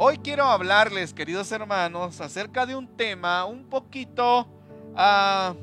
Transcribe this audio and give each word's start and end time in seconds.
Hoy 0.00 0.18
quiero 0.18 0.44
hablarles, 0.44 1.12
queridos 1.12 1.50
hermanos, 1.50 2.20
acerca 2.20 2.64
de 2.66 2.76
un 2.76 2.86
tema 2.86 3.44
un 3.46 3.64
poquito, 3.64 4.46
ah, 4.94 5.56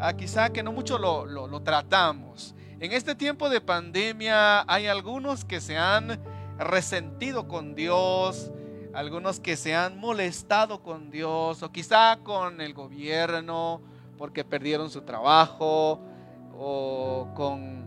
ah, 0.00 0.12
quizá 0.14 0.50
que 0.50 0.64
no 0.64 0.72
mucho 0.72 0.98
lo, 0.98 1.24
lo 1.26 1.62
tratamos. 1.62 2.56
En 2.80 2.90
este 2.90 3.14
tiempo 3.14 3.48
de 3.48 3.60
pandemia 3.60 4.64
hay 4.66 4.88
algunos 4.88 5.44
que 5.44 5.60
se 5.60 5.76
han 5.78 6.20
resentido 6.58 7.46
con 7.46 7.76
Dios, 7.76 8.50
algunos 8.94 9.38
que 9.38 9.56
se 9.56 9.76
han 9.76 9.96
molestado 9.96 10.82
con 10.82 11.12
Dios 11.12 11.62
o 11.62 11.70
quizá 11.70 12.18
con 12.24 12.60
el 12.60 12.74
gobierno 12.74 13.80
porque 14.16 14.42
perdieron 14.42 14.90
su 14.90 15.02
trabajo 15.02 16.00
o 16.52 17.28
con 17.36 17.86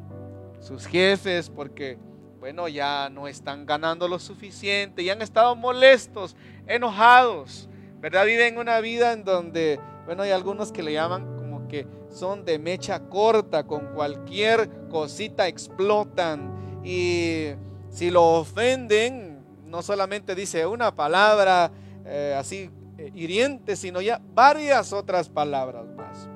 sus 0.62 0.86
jefes 0.86 1.50
porque 1.50 2.00
bueno, 2.42 2.68
ya 2.68 3.08
no 3.12 3.28
están 3.28 3.68
ganando 3.68 4.08
lo 4.08 4.18
suficiente 4.18 5.04
y 5.04 5.12
han 5.12 5.22
estado 5.22 5.56
molestos, 5.56 6.36
enojados, 6.66 7.70
¿verdad? 8.00 8.26
Viven 8.26 8.58
una 8.58 8.80
vida 8.80 9.14
en 9.14 9.24
donde, 9.24 9.80
bueno, 10.08 10.24
hay 10.24 10.32
algunos 10.32 10.72
que 10.72 10.82
le 10.82 10.94
llaman 10.94 11.38
como 11.38 11.68
que 11.68 11.86
son 12.10 12.44
de 12.44 12.58
mecha 12.58 13.00
corta, 13.00 13.68
con 13.68 13.94
cualquier 13.94 14.68
cosita 14.90 15.48
explotan 15.48 16.82
y 16.84 17.50
si 17.92 18.10
lo 18.10 18.40
ofenden, 18.40 19.46
no 19.68 19.84
solamente 19.84 20.34
dice 20.34 20.66
una 20.66 20.96
palabra 20.96 21.72
eh, 22.06 22.36
así 22.36 22.72
eh, 22.98 23.12
hiriente, 23.14 23.76
sino 23.76 24.02
ya 24.02 24.20
varias 24.34 24.94
otras 24.94 25.30
palabras 25.30 25.86
más. 25.96 26.28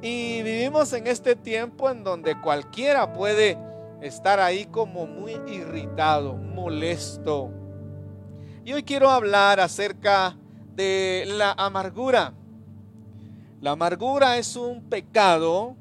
Y 0.00 0.40
vivimos 0.44 0.92
en 0.92 1.08
este 1.08 1.34
tiempo 1.34 1.90
en 1.90 2.04
donde 2.04 2.40
cualquiera 2.40 3.12
puede 3.12 3.58
estar 4.00 4.40
ahí 4.40 4.66
como 4.66 5.06
muy 5.06 5.32
irritado, 5.46 6.34
molesto. 6.34 7.50
Y 8.64 8.72
hoy 8.72 8.82
quiero 8.82 9.10
hablar 9.10 9.60
acerca 9.60 10.36
de 10.74 11.24
la 11.26 11.52
amargura. 11.52 12.34
La 13.60 13.72
amargura 13.72 14.36
es 14.38 14.56
un 14.56 14.88
pecado 14.88 15.76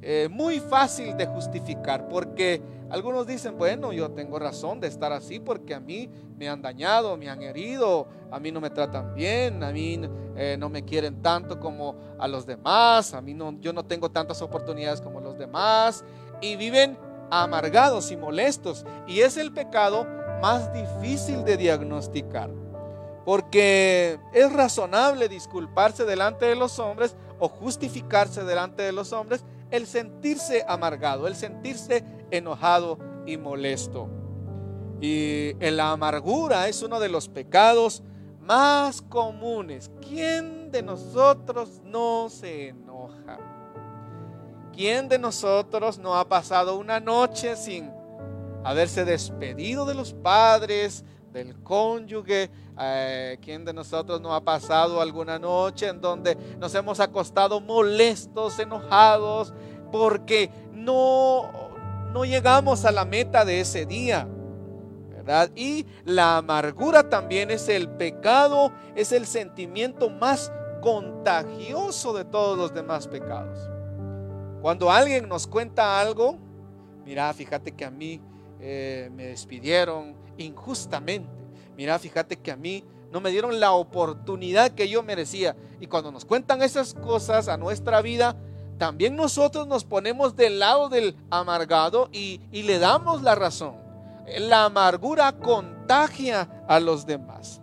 eh, 0.00 0.28
muy 0.30 0.60
fácil 0.60 1.16
de 1.16 1.26
justificar 1.26 2.08
porque 2.08 2.62
algunos 2.88 3.26
dicen, 3.26 3.58
bueno, 3.58 3.92
yo 3.92 4.10
tengo 4.12 4.38
razón 4.38 4.80
de 4.80 4.86
estar 4.86 5.12
así 5.12 5.40
porque 5.40 5.74
a 5.74 5.80
mí 5.80 6.08
me 6.38 6.48
han 6.48 6.62
dañado, 6.62 7.16
me 7.16 7.28
han 7.28 7.42
herido, 7.42 8.08
a 8.30 8.38
mí 8.38 8.50
no 8.50 8.60
me 8.60 8.70
tratan 8.70 9.14
bien, 9.14 9.62
a 9.62 9.72
mí 9.72 10.00
eh, 10.36 10.56
no 10.58 10.70
me 10.70 10.84
quieren 10.84 11.20
tanto 11.20 11.58
como 11.60 11.96
a 12.18 12.28
los 12.28 12.46
demás, 12.46 13.12
a 13.12 13.20
mí 13.20 13.34
no, 13.34 13.60
yo 13.60 13.72
no 13.72 13.84
tengo 13.84 14.08
tantas 14.10 14.40
oportunidades 14.40 15.00
como 15.00 15.20
los 15.20 15.36
demás 15.36 16.04
y 16.40 16.56
viven 16.56 16.96
amargados 17.30 18.10
y 18.10 18.16
molestos. 18.16 18.84
Y 19.06 19.20
es 19.20 19.36
el 19.36 19.52
pecado 19.52 20.06
más 20.40 20.72
difícil 20.72 21.44
de 21.44 21.56
diagnosticar. 21.56 22.50
Porque 23.24 24.18
es 24.32 24.52
razonable 24.52 25.28
disculparse 25.28 26.04
delante 26.04 26.46
de 26.46 26.56
los 26.56 26.78
hombres 26.78 27.16
o 27.38 27.48
justificarse 27.48 28.44
delante 28.44 28.82
de 28.82 28.92
los 28.92 29.12
hombres 29.12 29.44
el 29.70 29.86
sentirse 29.86 30.64
amargado, 30.66 31.26
el 31.26 31.36
sentirse 31.36 32.04
enojado 32.30 32.98
y 33.26 33.36
molesto. 33.36 34.08
Y 35.00 35.52
la 35.60 35.92
amargura 35.92 36.68
es 36.68 36.82
uno 36.82 36.98
de 36.98 37.08
los 37.08 37.28
pecados 37.28 38.02
más 38.40 39.02
comunes. 39.02 39.90
¿Quién 40.00 40.70
de 40.70 40.82
nosotros 40.82 41.80
no 41.84 42.28
se 42.30 42.68
enoja? 42.68 43.38
¿Quién 44.78 45.08
de 45.08 45.18
nosotros 45.18 45.98
no 45.98 46.14
ha 46.14 46.28
pasado 46.28 46.78
una 46.78 47.00
noche 47.00 47.56
sin 47.56 47.90
haberse 48.62 49.04
despedido 49.04 49.84
de 49.84 49.92
los 49.92 50.12
padres, 50.12 51.04
del 51.32 51.60
cónyuge? 51.64 52.48
Eh, 52.78 53.38
¿Quién 53.42 53.64
de 53.64 53.72
nosotros 53.72 54.20
no 54.20 54.32
ha 54.32 54.44
pasado 54.44 55.00
alguna 55.00 55.36
noche 55.36 55.88
en 55.88 56.00
donde 56.00 56.36
nos 56.60 56.76
hemos 56.76 57.00
acostado 57.00 57.60
molestos, 57.60 58.60
enojados, 58.60 59.52
porque 59.90 60.48
no, 60.72 61.50
no 62.12 62.24
llegamos 62.24 62.84
a 62.84 62.92
la 62.92 63.04
meta 63.04 63.44
de 63.44 63.62
ese 63.62 63.84
día? 63.84 64.28
¿verdad? 65.10 65.50
Y 65.56 65.86
la 66.04 66.36
amargura 66.36 67.10
también 67.10 67.50
es 67.50 67.68
el 67.68 67.88
pecado, 67.88 68.70
es 68.94 69.10
el 69.10 69.26
sentimiento 69.26 70.08
más 70.08 70.52
contagioso 70.82 72.12
de 72.12 72.24
todos 72.24 72.56
los 72.56 72.72
demás 72.72 73.08
pecados. 73.08 73.68
Cuando 74.60 74.90
alguien 74.90 75.28
nos 75.28 75.46
cuenta 75.46 76.00
algo, 76.00 76.36
mira, 77.04 77.32
fíjate 77.32 77.72
que 77.72 77.84
a 77.84 77.90
mí 77.90 78.20
eh, 78.60 79.08
me 79.14 79.26
despidieron 79.26 80.14
injustamente. 80.36 81.28
Mira, 81.76 81.98
fíjate 81.98 82.36
que 82.36 82.50
a 82.50 82.56
mí 82.56 82.84
no 83.12 83.20
me 83.20 83.30
dieron 83.30 83.60
la 83.60 83.72
oportunidad 83.72 84.72
que 84.72 84.88
yo 84.88 85.02
merecía. 85.02 85.56
Y 85.80 85.86
cuando 85.86 86.10
nos 86.10 86.24
cuentan 86.24 86.62
esas 86.62 86.94
cosas 86.94 87.48
a 87.48 87.56
nuestra 87.56 88.02
vida, 88.02 88.36
también 88.78 89.16
nosotros 89.16 89.66
nos 89.66 89.84
ponemos 89.84 90.34
del 90.36 90.58
lado 90.58 90.88
del 90.88 91.16
amargado 91.30 92.08
y, 92.12 92.40
y 92.50 92.62
le 92.62 92.78
damos 92.78 93.22
la 93.22 93.34
razón. 93.34 93.76
La 94.38 94.64
amargura 94.64 95.32
contagia 95.32 96.64
a 96.68 96.80
los 96.80 97.06
demás. 97.06 97.60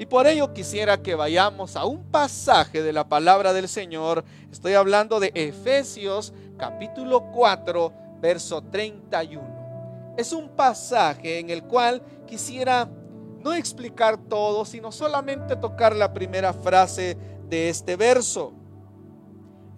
Y 0.00 0.06
por 0.06 0.26
ello 0.26 0.54
quisiera 0.54 1.02
que 1.02 1.14
vayamos 1.14 1.76
a 1.76 1.84
un 1.84 2.04
pasaje 2.04 2.82
de 2.82 2.90
la 2.90 3.06
palabra 3.06 3.52
del 3.52 3.68
Señor. 3.68 4.24
Estoy 4.50 4.72
hablando 4.72 5.20
de 5.20 5.30
Efesios 5.34 6.32
capítulo 6.56 7.30
4, 7.32 7.92
verso 8.18 8.62
31. 8.62 10.14
Es 10.16 10.32
un 10.32 10.48
pasaje 10.56 11.38
en 11.38 11.50
el 11.50 11.64
cual 11.64 12.00
quisiera 12.26 12.88
no 13.40 13.52
explicar 13.52 14.16
todo, 14.16 14.64
sino 14.64 14.90
solamente 14.90 15.54
tocar 15.54 15.94
la 15.94 16.14
primera 16.14 16.54
frase 16.54 17.18
de 17.50 17.68
este 17.68 17.96
verso. 17.96 18.54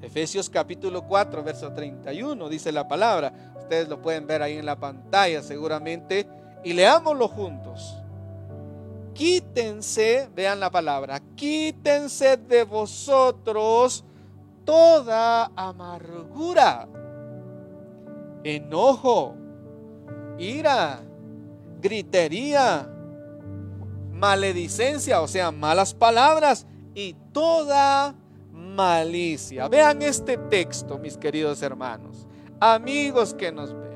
Efesios 0.01 0.49
capítulo 0.49 1.05
4, 1.05 1.43
verso 1.43 1.73
31, 1.73 2.49
dice 2.49 2.71
la 2.71 2.87
palabra. 2.87 3.53
Ustedes 3.59 3.89
lo 3.89 4.01
pueden 4.01 4.29
ver 4.29 4.41
ahí 4.41 4.57
en 4.57 4.67
la 4.67 4.79
pantalla 4.79 5.43
seguramente. 5.43 6.29
Y 6.63 6.75
leámoslo 6.75 7.27
juntos 7.27 8.02
quítense, 9.15 10.29
vean 10.35 10.61
la 10.61 10.71
palabra, 10.71 11.21
quítense 11.37 12.37
de 12.37 12.65
vosotros 12.65 14.05
toda 14.65 15.51
amargura, 15.57 16.89
enojo, 18.45 19.35
ira, 20.39 21.01
gritería, 21.81 22.89
maledicencia, 24.13 25.21
o 25.21 25.29
sea, 25.29 25.51
malas 25.51 25.95
palabras 25.95 26.67
y 26.95 27.15
toda 27.33 28.15
malicia. 28.53 29.69
Vean 29.69 30.03
este 30.03 30.37
texto, 30.37 30.99
mis 30.99 31.17
queridos 31.17 31.63
hermanos, 31.63 32.27
amigos 32.61 33.35
que 33.35 33.51
nos 33.51 33.73
ven. 33.73 33.93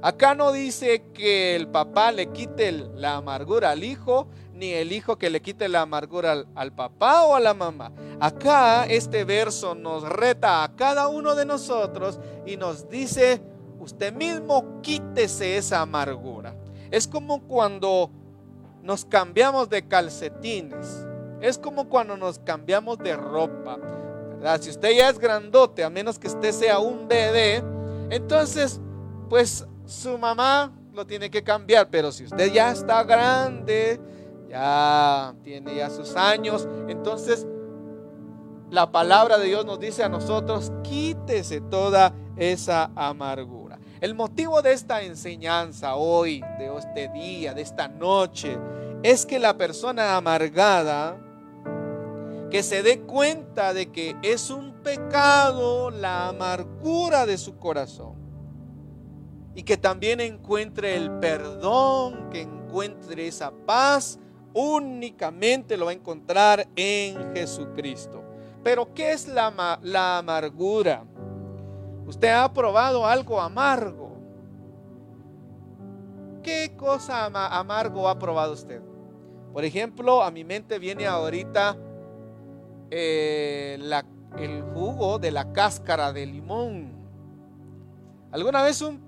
Acá 0.00 0.34
no 0.34 0.52
dice 0.52 1.10
que 1.12 1.56
el 1.56 1.68
papá 1.68 2.12
le 2.12 2.30
quite 2.30 2.70
la 2.72 3.16
amargura 3.16 3.70
al 3.70 3.82
hijo, 3.82 4.28
ni 4.58 4.72
el 4.72 4.92
hijo 4.92 5.16
que 5.16 5.30
le 5.30 5.40
quite 5.40 5.68
la 5.68 5.82
amargura 5.82 6.44
al, 6.54 6.72
papá 6.72 7.22
o 7.24 7.34
a 7.34 7.40
la 7.40 7.54
mamá. 7.54 7.92
Acá 8.20 8.86
este 8.86 9.24
verso 9.24 9.74
nos 9.74 10.02
reta 10.02 10.64
a 10.64 10.74
cada 10.74 11.08
uno 11.08 11.34
de 11.34 11.46
nosotros 11.46 12.18
y 12.44 12.56
nos 12.56 12.88
dice, 12.88 13.40
usted 13.78 14.12
mismo 14.12 14.80
quítese 14.82 15.56
esa 15.56 15.80
amargura. 15.80 16.54
Es 16.90 17.06
como 17.06 17.42
cuando 17.42 18.10
nos 18.82 19.04
cambiamos 19.04 19.68
de 19.68 19.86
calcetines. 19.86 21.06
Es 21.40 21.56
como 21.56 21.88
cuando 21.88 22.16
nos 22.16 22.38
cambiamos 22.40 22.98
de 22.98 23.16
ropa. 23.16 23.78
Si 24.60 24.70
usted 24.70 24.96
ya 24.96 25.08
es 25.08 25.18
grandote, 25.18 25.84
a 25.84 25.90
menos 25.90 26.18
que 26.18 26.28
usted 26.28 26.52
sea 26.52 26.78
un 26.78 27.06
bebé, 27.06 27.62
entonces, 28.10 28.80
pues 29.28 29.66
su 29.84 30.16
mamá 30.16 30.72
lo 30.92 31.06
tiene 31.06 31.30
que 31.30 31.42
cambiar. 31.42 31.88
Pero 31.90 32.10
si 32.12 32.24
usted 32.24 32.52
ya 32.52 32.72
está 32.72 33.02
grande, 33.04 34.00
ya 34.48 35.34
tiene 35.42 35.76
ya 35.76 35.90
sus 35.90 36.16
años. 36.16 36.68
Entonces, 36.88 37.46
la 38.70 38.90
palabra 38.90 39.38
de 39.38 39.46
Dios 39.46 39.64
nos 39.64 39.80
dice 39.80 40.04
a 40.04 40.08
nosotros, 40.08 40.72
quítese 40.82 41.60
toda 41.60 42.14
esa 42.36 42.90
amargura. 42.94 43.78
El 44.00 44.14
motivo 44.14 44.62
de 44.62 44.72
esta 44.72 45.02
enseñanza 45.02 45.96
hoy, 45.96 46.40
de 46.58 46.76
este 46.76 47.08
día, 47.08 47.54
de 47.54 47.62
esta 47.62 47.88
noche, 47.88 48.58
es 49.02 49.26
que 49.26 49.38
la 49.38 49.56
persona 49.56 50.16
amargada, 50.16 51.16
que 52.50 52.62
se 52.62 52.82
dé 52.82 53.00
cuenta 53.00 53.74
de 53.74 53.90
que 53.90 54.16
es 54.22 54.50
un 54.50 54.72
pecado 54.82 55.90
la 55.90 56.28
amargura 56.28 57.26
de 57.26 57.38
su 57.38 57.58
corazón. 57.58 58.16
Y 59.54 59.64
que 59.64 59.76
también 59.76 60.20
encuentre 60.20 60.94
el 60.96 61.10
perdón, 61.18 62.30
que 62.30 62.42
encuentre 62.42 63.26
esa 63.26 63.50
paz 63.50 64.18
únicamente 64.54 65.76
lo 65.76 65.86
va 65.86 65.92
a 65.92 65.94
encontrar 65.94 66.66
en 66.76 67.34
Jesucristo. 67.34 68.22
Pero 68.62 68.92
¿qué 68.94 69.12
es 69.12 69.28
la, 69.28 69.78
la 69.82 70.18
amargura? 70.18 71.04
Usted 72.06 72.28
ha 72.28 72.52
probado 72.52 73.06
algo 73.06 73.40
amargo. 73.40 74.16
¿Qué 76.42 76.74
cosa 76.76 77.26
amargo 77.26 78.08
ha 78.08 78.18
probado 78.18 78.52
usted? 78.54 78.80
Por 79.52 79.64
ejemplo, 79.64 80.22
a 80.22 80.30
mi 80.30 80.44
mente 80.44 80.78
viene 80.78 81.06
ahorita 81.06 81.76
eh, 82.90 83.78
el 84.38 84.62
jugo 84.74 85.18
de 85.18 85.30
la 85.30 85.52
cáscara 85.52 86.12
de 86.12 86.26
limón. 86.26 86.92
¿Alguna 88.30 88.62
vez 88.62 88.80
un 88.82 89.00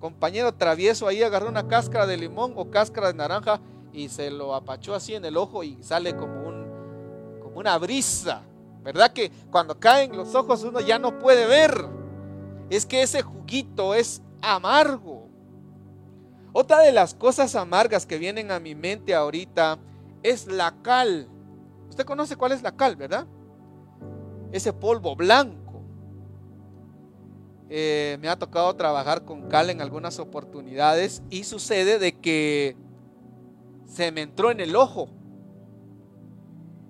compañero 0.00 0.52
travieso 0.52 1.06
ahí 1.06 1.22
agarró 1.22 1.48
una 1.48 1.68
cáscara 1.68 2.06
de 2.06 2.16
limón 2.16 2.52
o 2.56 2.70
cáscara 2.70 3.08
de 3.08 3.14
naranja 3.14 3.60
y 3.94 4.08
se 4.08 4.30
lo 4.30 4.54
apachó 4.54 4.94
así 4.94 5.14
en 5.14 5.24
el 5.24 5.36
ojo 5.36 5.62
y 5.62 5.82
sale 5.82 6.16
como, 6.16 6.48
un, 6.48 7.38
como 7.40 7.60
una 7.60 7.78
brisa? 7.78 8.42
¿Verdad 8.82 9.12
que 9.12 9.30
cuando 9.50 9.78
caen 9.78 10.16
los 10.16 10.34
ojos 10.34 10.62
uno 10.64 10.80
ya 10.80 10.98
no 10.98 11.18
puede 11.18 11.46
ver? 11.46 11.72
Es 12.68 12.84
que 12.84 13.02
ese 13.02 13.22
juguito 13.22 13.94
es 13.94 14.20
amargo. 14.42 15.28
Otra 16.52 16.80
de 16.80 16.92
las 16.92 17.14
cosas 17.14 17.54
amargas 17.54 18.04
que 18.04 18.18
vienen 18.18 18.50
a 18.50 18.60
mi 18.60 18.74
mente 18.74 19.14
ahorita 19.14 19.78
es 20.22 20.46
la 20.46 20.74
cal. 20.82 21.28
Usted 21.88 22.04
conoce 22.04 22.36
cuál 22.36 22.52
es 22.52 22.62
la 22.62 22.76
cal, 22.76 22.96
¿verdad? 22.96 23.26
Ese 24.52 24.72
polvo 24.72 25.16
blanco. 25.16 25.82
Eh, 27.70 28.18
me 28.20 28.28
ha 28.28 28.38
tocado 28.38 28.74
trabajar 28.76 29.24
con 29.24 29.48
cal 29.48 29.70
en 29.70 29.80
algunas 29.80 30.18
oportunidades 30.18 31.22
y 31.30 31.44
sucede 31.44 31.98
de 31.98 32.20
que 32.20 32.76
se 33.94 34.10
me 34.10 34.22
entró 34.22 34.50
en 34.50 34.60
el 34.60 34.74
ojo. 34.74 35.08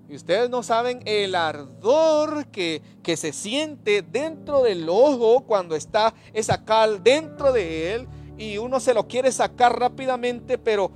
Y 0.09 0.15
ustedes 0.15 0.49
no 0.49 0.63
saben 0.63 1.01
el 1.05 1.35
ardor 1.35 2.47
que, 2.47 2.81
que 3.03 3.15
se 3.17 3.31
siente 3.31 4.01
dentro 4.01 4.63
del 4.63 4.87
ojo 4.89 5.41
cuando 5.45 5.75
está 5.75 6.13
esa 6.33 6.63
cal 6.63 7.03
dentro 7.03 7.51
de 7.51 7.93
él 7.93 8.07
y 8.37 8.57
uno 8.57 8.79
se 8.79 8.93
lo 8.93 9.07
quiere 9.07 9.31
sacar 9.31 9.79
rápidamente, 9.79 10.57
pero 10.57 10.91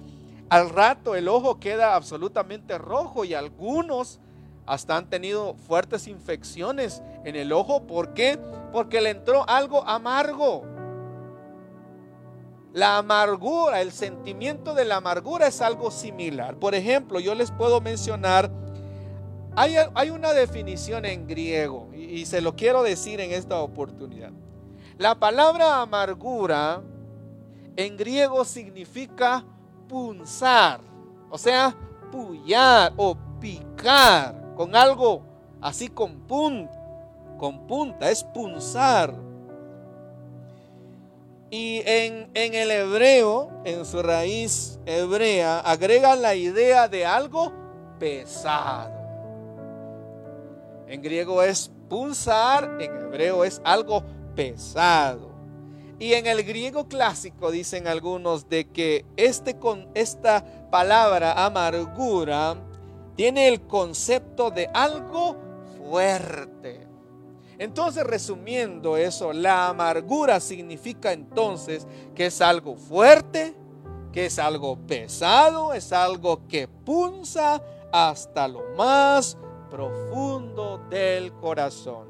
al 0.49 0.69
rato 0.69 1.15
el 1.15 1.27
ojo 1.27 1.59
queda 1.59 1.95
absolutamente 1.95 2.77
rojo 2.77 3.23
y 3.23 3.33
algunos 3.33 4.19
hasta 4.65 4.97
han 4.97 5.09
tenido 5.09 5.55
fuertes 5.55 6.07
infecciones 6.07 7.01
en 7.23 7.35
el 7.35 7.51
ojo. 7.51 7.87
¿Por 7.87 8.13
qué? 8.13 8.39
Porque 8.71 9.01
le 9.01 9.09
entró 9.11 9.47
algo 9.49 9.87
amargo. 9.87 10.63
La 12.73 12.99
amargura, 12.99 13.81
el 13.81 13.91
sentimiento 13.91 14.75
de 14.75 14.85
la 14.85 14.97
amargura 14.97 15.47
es 15.47 15.59
algo 15.61 15.89
similar. 15.89 16.55
Por 16.57 16.75
ejemplo, 16.75 17.19
yo 17.19 17.33
les 17.33 17.49
puedo 17.49 17.81
mencionar, 17.81 18.51
hay, 19.55 19.75
hay 19.95 20.11
una 20.11 20.33
definición 20.33 21.05
en 21.05 21.25
griego 21.25 21.89
y, 21.93 22.25
se 22.25 22.41
lo 22.41 22.55
quiero 22.55 22.83
decir 22.83 23.21
en 23.21 23.31
esta 23.31 23.59
oportunidad. 23.59 24.31
La 24.97 25.15
palabra 25.15 25.81
amargura 25.81 26.81
en 27.75 27.97
griego 27.97 28.45
significa 28.45 29.43
punzar, 29.87 30.81
o 31.29 31.37
sea, 31.37 31.75
pullar 32.11 32.93
o 32.97 33.17
picar 33.39 34.53
con 34.55 34.75
algo 34.75 35.23
así 35.61 35.87
con 35.87 36.19
punta, 36.27 36.77
con 37.37 37.65
punta, 37.65 38.11
es 38.11 38.23
punzar. 38.23 39.28
Y 41.51 41.81
en, 41.85 42.29
en, 42.33 42.53
el 42.53 42.69
hebreo, 42.69 43.49
en 43.65 43.85
su 43.85 44.03
raíz 44.03 44.79
hebrea, 44.85 45.59
agrega 45.59 46.15
la 46.15 46.35
idea 46.35 46.87
de 46.87 47.05
algo 47.05 47.51
pesado. 47.99 48.93
En 50.87 51.01
griego 51.01 51.41
es 51.41 51.71
punzar, 51.89 52.77
en 52.79 52.95
hebreo 52.95 53.43
es 53.43 53.61
algo 53.63 54.03
pesado. 54.35 55.29
Y 55.99 56.13
en 56.13 56.27
el 56.27 56.43
griego 56.43 56.87
clásico 56.87 57.51
dicen 57.51 57.87
algunos 57.87 58.47
de 58.47 58.69
que 58.69 59.05
este 59.17 59.57
con 59.57 59.89
esta 59.93 60.45
palabra 60.71 61.45
amargura 61.45 62.55
tiene 63.15 63.49
el 63.49 63.61
concepto 63.61 64.49
de 64.49 64.69
algo 64.73 65.35
fuerte. 65.77 66.88
Entonces, 67.59 68.05
resumiendo 68.05 68.95
eso, 68.95 69.33
la 69.33 69.67
amargura 69.67 70.39
significa 70.39 71.11
entonces 71.11 71.85
que 72.15 72.27
es 72.27 72.41
algo 72.41 72.77
fuerte, 72.77 73.53
que 74.13 74.27
es 74.27 74.39
algo 74.39 74.77
pesado, 74.87 75.73
es 75.73 75.91
algo 75.91 76.47
que 76.47 76.69
punza 76.69 77.61
hasta 77.91 78.47
lo 78.47 78.61
más 78.77 79.37
profundo 79.69 80.87
del 80.89 81.33
corazón. 81.33 82.07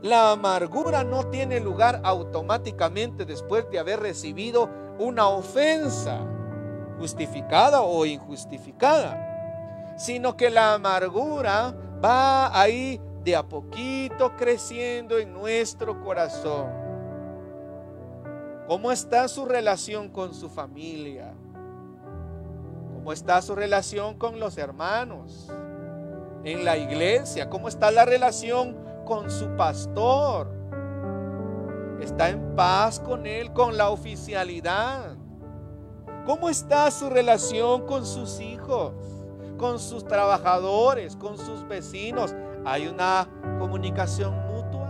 La 0.00 0.30
amargura 0.30 1.02
no 1.02 1.24
tiene 1.26 1.58
lugar 1.58 2.00
automáticamente 2.04 3.24
después 3.24 3.68
de 3.68 3.80
haber 3.80 3.98
recibido 3.98 4.70
una 5.00 5.26
ofensa, 5.26 6.20
justificada 7.00 7.82
o 7.82 8.06
injustificada, 8.06 9.96
sino 9.98 10.36
que 10.36 10.50
la 10.50 10.74
amargura 10.74 11.74
va 12.02 12.58
ahí 12.58 13.00
de 13.24 13.36
a 13.36 13.42
poquito 13.42 14.36
creciendo 14.36 15.18
en 15.18 15.32
nuestro 15.32 16.00
corazón. 16.00 16.68
¿Cómo 18.66 18.90
está 18.90 19.28
su 19.28 19.44
relación 19.44 20.08
con 20.08 20.34
su 20.34 20.48
familia? 20.48 21.34
¿Cómo 22.94 23.12
está 23.12 23.42
su 23.42 23.54
relación 23.54 24.16
con 24.16 24.38
los 24.38 24.58
hermanos? 24.58 25.50
En 26.44 26.64
la 26.64 26.76
iglesia, 26.76 27.48
¿cómo 27.50 27.68
está 27.68 27.90
la 27.90 28.04
relación 28.04 28.82
con 29.04 29.30
su 29.30 29.48
pastor. 29.56 30.48
Está 32.00 32.30
en 32.30 32.56
paz 32.56 32.98
con 32.98 33.26
él, 33.26 33.52
con 33.52 33.76
la 33.76 33.90
oficialidad. 33.90 35.16
¿Cómo 36.26 36.48
está 36.48 36.90
su 36.90 37.10
relación 37.10 37.86
con 37.86 38.06
sus 38.06 38.40
hijos, 38.40 38.92
con 39.58 39.78
sus 39.78 40.06
trabajadores, 40.06 41.16
con 41.16 41.36
sus 41.36 41.66
vecinos? 41.66 42.34
¿Hay 42.64 42.86
una 42.86 43.28
comunicación 43.58 44.34
mutua? 44.46 44.88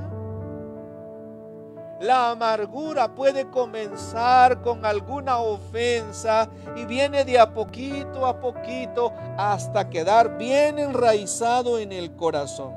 La 2.01 2.31
amargura 2.31 3.15
puede 3.15 3.49
comenzar 3.49 4.61
con 4.61 4.85
alguna 4.85 5.39
ofensa 5.39 6.51
y 6.77 6.85
viene 6.85 7.25
de 7.25 7.39
a 7.39 7.55
poquito 7.55 8.27
a 8.27 8.41
poquito 8.41 9.13
hasta 9.39 9.89
quedar 9.89 10.37
bien 10.37 10.79
enraizado 10.79 11.79
en 11.79 11.93
el 11.93 12.15
corazón. 12.17 12.75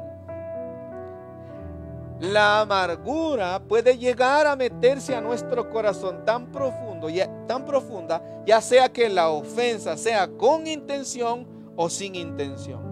La 2.20 2.62
amargura 2.62 3.60
puede 3.68 3.98
llegar 3.98 4.48
a 4.48 4.56
meterse 4.56 5.14
a 5.14 5.22
nuestro 5.22 5.70
corazón 5.70 6.24
tan 6.24 6.52
profundo, 6.52 7.08
tan 7.46 7.66
profunda, 7.66 8.22
ya 8.46 8.62
sea 8.62 8.88
que 8.88 9.10
la 9.10 9.30
ofensa 9.30 9.98
sea 9.98 10.28
con 10.28 10.66
intención 10.66 11.46
o 11.76 11.90
sin 11.90 12.16
intención. 12.16 12.85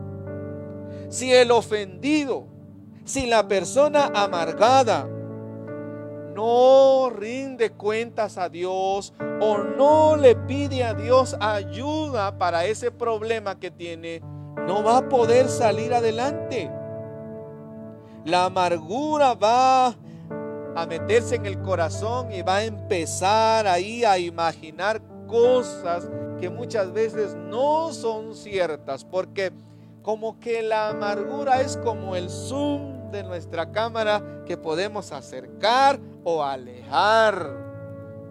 Si 1.13 1.31
el 1.31 1.51
ofendido, 1.51 2.47
si 3.05 3.27
la 3.27 3.47
persona 3.47 4.09
amargada 4.15 5.07
no 6.33 7.11
rinde 7.11 7.69
cuentas 7.69 8.39
a 8.39 8.49
Dios 8.49 9.13
o 9.39 9.59
no 9.59 10.15
le 10.15 10.35
pide 10.35 10.83
a 10.83 10.95
Dios 10.95 11.37
ayuda 11.39 12.39
para 12.39 12.65
ese 12.65 12.89
problema 12.89 13.59
que 13.59 13.69
tiene, 13.69 14.23
no 14.65 14.83
va 14.83 14.97
a 14.97 15.07
poder 15.07 15.49
salir 15.49 15.93
adelante. 15.93 16.71
La 18.25 18.45
amargura 18.45 19.35
va 19.35 19.89
a 20.75 20.85
meterse 20.87 21.35
en 21.35 21.45
el 21.45 21.61
corazón 21.61 22.31
y 22.31 22.41
va 22.41 22.55
a 22.55 22.65
empezar 22.65 23.67
ahí 23.67 24.03
a 24.03 24.17
imaginar 24.17 24.99
cosas 25.27 26.09
que 26.39 26.49
muchas 26.49 26.91
veces 26.91 27.35
no 27.35 27.93
son 27.93 28.33
ciertas, 28.33 29.05
porque 29.05 29.53
como 30.03 30.39
que 30.39 30.61
la 30.61 30.89
amargura 30.89 31.61
es 31.61 31.77
como 31.77 32.15
el 32.15 32.29
zoom 32.29 33.09
de 33.09 33.23
nuestra 33.23 33.71
cámara 33.71 34.43
que 34.45 34.57
podemos 34.57 35.11
acercar 35.11 35.99
o 36.23 36.43
alejar. 36.43 37.49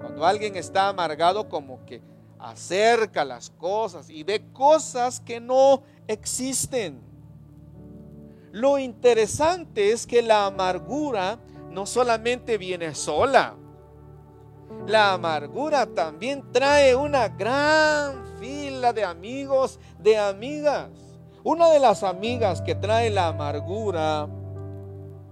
Cuando 0.01 0.27
alguien 0.27 0.55
está 0.55 0.89
amargado, 0.89 1.49
como 1.49 1.85
que 1.87 2.03
acerca 2.39 3.25
las 3.25 3.51
cosas 3.51 4.11
y 4.11 4.23
ve 4.23 4.45
cosas 4.53 5.19
que 5.21 5.41
no 5.41 5.83
existen. 6.07 7.01
Lo 8.51 8.79
interesante 8.79 9.93
es 9.93 10.07
que 10.07 10.21
la 10.21 10.47
amargura 10.47 11.39
no 11.71 11.87
solamente 11.87 12.59
viene 12.59 12.95
sola, 12.95 13.55
la 14.87 15.13
amargura 15.13 15.87
también 15.87 16.53
trae 16.53 16.95
una 16.95 17.29
gran 17.29 18.27
fila 18.39 18.93
de 18.93 19.05
amigos, 19.05 19.79
de 19.99 20.19
amigas. 20.19 20.91
Una 21.45 21.69
de 21.71 21.81
las 21.81 22.03
amigas 22.03 22.63
que 22.63 22.75
trae 22.75 23.11
la 23.11 23.29
amargura 23.29 24.29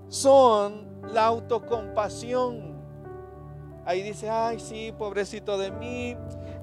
son 0.08 0.88
la 1.12 1.26
autocompasión. 1.26 2.70
Ahí 3.84 4.02
dice, 4.02 4.28
ay, 4.28 4.58
sí, 4.60 4.92
pobrecito 4.96 5.56
de 5.56 5.70
mí, 5.70 6.16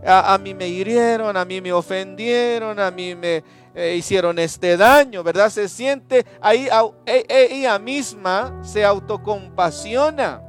a, 0.06 0.38
mí 0.38 0.54
me 0.54 0.68
hirieron, 0.68 1.36
a 1.36 1.46
mí 1.46 1.62
me 1.62 1.74
ofendieron, 1.74 2.80
a 2.80 2.92
mí 2.92 3.16
me 3.16 3.44
eh, 3.74 3.96
hicieron 3.98 4.38
este 4.38 4.77
daño, 4.77 5.24
¿verdad? 5.24 5.50
Se 5.50 5.68
siente 5.68 6.25
ahí, 6.42 6.70
e, 7.06 7.25
e, 7.27 7.56
ella 7.56 7.80
misma 7.80 8.60
se 8.63 8.86
autocompasiona. 8.86 10.47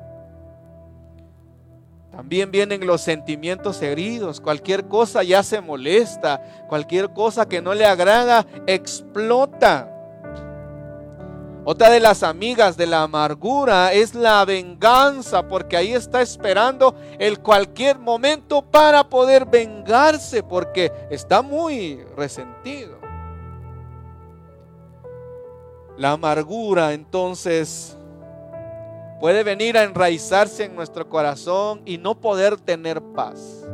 También 2.19 2.51
vienen 2.51 2.85
los 2.85 3.03
sentimientos 3.03 3.81
heridos. 3.81 4.41
Cualquier 4.41 4.89
cosa 4.89 5.23
ya 5.23 5.45
se 5.45 5.61
molesta. 5.61 6.43
Cualquier 6.69 7.13
cosa 7.13 7.49
que 7.49 7.63
no 7.63 7.75
le 7.75 7.87
agrada 7.87 8.45
explota. 8.67 9.89
Otra 11.65 11.91
de 11.91 12.01
las 12.01 12.25
amigas 12.25 12.77
de 12.77 12.89
la 12.89 13.05
amargura 13.05 13.93
es 13.93 14.17
la 14.17 14.45
venganza, 14.45 15.47
porque 15.47 15.77
ahí 15.77 15.93
está 15.93 16.21
esperando 16.21 16.97
el 17.21 17.39
cualquier 17.39 18.01
momento 18.01 18.63
para 18.63 19.09
poder 19.09 19.47
vengarse, 19.47 20.43
porque 20.43 20.91
está 21.11 21.41
muy 21.41 22.03
resentido. 22.17 22.99
La 25.97 26.11
amargura 26.13 26.95
entonces 26.95 27.98
puede 29.21 29.43
venir 29.43 29.77
a 29.77 29.83
enraizarse 29.83 30.65
en 30.65 30.77
nuestro 30.77 31.09
corazón 31.09 31.83
y 31.85 31.99
no 31.99 32.21
poder 32.21 32.57
tener 32.59 33.03
paz. 33.15 33.65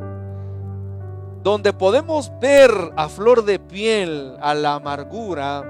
Donde 1.43 1.73
podemos 1.73 2.33
ver 2.41 2.71
a 2.97 3.09
flor 3.09 3.45
de 3.45 3.59
piel 3.59 4.35
a 4.41 4.55
la 4.55 4.75
amargura, 4.77 5.63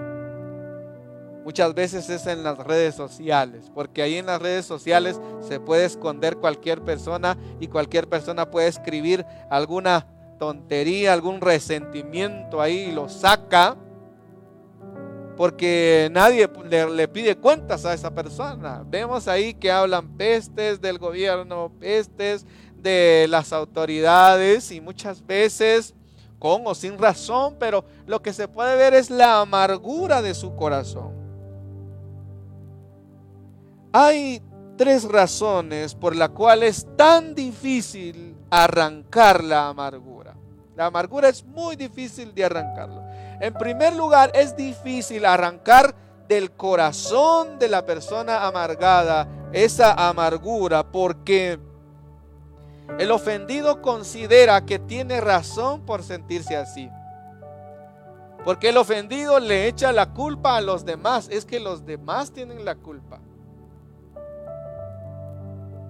muchas 1.44 1.74
veces 1.74 2.08
es 2.08 2.26
en 2.26 2.44
las 2.44 2.58
redes 2.58 2.94
sociales, 2.94 3.70
porque 3.74 4.02
ahí 4.02 4.16
en 4.16 4.26
las 4.26 4.40
redes 4.40 4.64
sociales 4.64 5.20
se 5.40 5.58
puede 5.58 5.84
esconder 5.84 6.36
cualquier 6.36 6.82
persona 6.82 7.36
y 7.58 7.66
cualquier 7.66 8.08
persona 8.08 8.50
puede 8.50 8.68
escribir 8.68 9.26
alguna 9.50 10.06
tontería, 10.38 11.12
algún 11.12 11.40
resentimiento 11.40 12.60
ahí 12.60 12.88
y 12.88 12.92
lo 12.92 13.08
saca, 13.08 13.76
porque 15.36 16.08
nadie 16.12 16.48
le, 16.70 17.08
pide 17.08 17.36
cuentas 17.36 17.84
a 17.84 17.94
esa 17.94 18.10
persona. 18.10 18.84
Vemos 18.86 19.26
ahí 19.28 19.54
que 19.54 19.70
hablan 19.70 20.16
pestes 20.16 20.80
del 20.80 20.98
gobierno, 20.98 21.72
pestes 21.80 22.46
de 22.76 23.26
las 23.28 23.52
autoridades 23.52 24.70
y 24.70 24.80
muchas 24.80 25.24
veces 25.26 25.94
con 26.38 26.62
o 26.66 26.74
sin 26.74 26.98
razón, 26.98 27.56
pero 27.58 27.84
lo 28.06 28.20
que 28.20 28.32
se 28.32 28.48
puede 28.48 28.76
ver 28.76 28.94
es 28.94 29.10
la 29.10 29.40
amargura 29.40 30.20
de 30.20 30.34
su 30.34 30.54
corazón. 30.54 31.12
Hay 33.92 34.42
tres 34.76 35.04
razones 35.04 35.94
por 35.94 36.14
las 36.14 36.30
cuales 36.30 36.78
es 36.78 36.96
tan 36.96 37.34
difícil 37.34 38.36
arrancar 38.50 39.42
la 39.42 39.68
amargura. 39.68 40.34
La 40.76 40.86
amargura 40.86 41.28
es 41.28 41.44
muy 41.44 41.76
difícil 41.76 42.34
de 42.34 42.44
arrancarlo. 42.44 43.03
En 43.40 43.54
primer 43.54 43.94
lugar, 43.94 44.30
es 44.34 44.56
difícil 44.56 45.24
arrancar 45.24 45.94
del 46.28 46.52
corazón 46.52 47.58
de 47.58 47.68
la 47.68 47.84
persona 47.84 48.46
amargada 48.46 49.28
esa 49.52 49.92
amargura 50.08 50.90
porque 50.90 51.58
el 52.98 53.10
ofendido 53.10 53.82
considera 53.82 54.64
que 54.64 54.78
tiene 54.78 55.20
razón 55.20 55.84
por 55.84 56.02
sentirse 56.02 56.56
así. 56.56 56.90
Porque 58.44 58.68
el 58.68 58.76
ofendido 58.76 59.40
le 59.40 59.66
echa 59.68 59.90
la 59.92 60.12
culpa 60.12 60.56
a 60.56 60.60
los 60.60 60.84
demás. 60.84 61.28
Es 61.30 61.46
que 61.46 61.60
los 61.60 61.86
demás 61.86 62.30
tienen 62.30 62.64
la 62.64 62.74
culpa. 62.74 63.20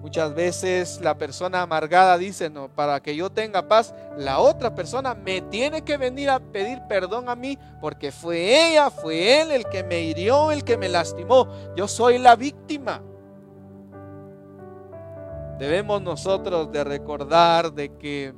Muchas 0.05 0.35
veces 0.35 1.01
la 1.01 1.17
persona 1.17 1.63
amargada 1.63 2.15
dice, 2.19 2.47
no, 2.47 2.69
para 2.69 2.99
que 2.99 3.15
yo 3.15 3.31
tenga 3.31 3.67
paz, 3.67 3.91
la 4.15 4.37
otra 4.37 4.75
persona 4.75 5.15
me 5.15 5.41
tiene 5.41 5.81
que 5.81 5.97
venir 5.97 6.29
a 6.29 6.39
pedir 6.39 6.79
perdón 6.87 7.27
a 7.27 7.35
mí 7.35 7.57
porque 7.81 8.11
fue 8.11 8.69
ella, 8.69 8.91
fue 8.91 9.41
él 9.41 9.49
el 9.49 9.65
que 9.65 9.83
me 9.83 10.01
hirió, 10.01 10.51
el 10.51 10.63
que 10.63 10.77
me 10.77 10.89
lastimó. 10.89 11.47
Yo 11.75 11.87
soy 11.87 12.19
la 12.19 12.35
víctima. 12.35 13.01
Debemos 15.57 16.03
nosotros 16.03 16.71
de 16.71 16.83
recordar 16.83 17.73
de 17.73 17.97
que 17.97 18.31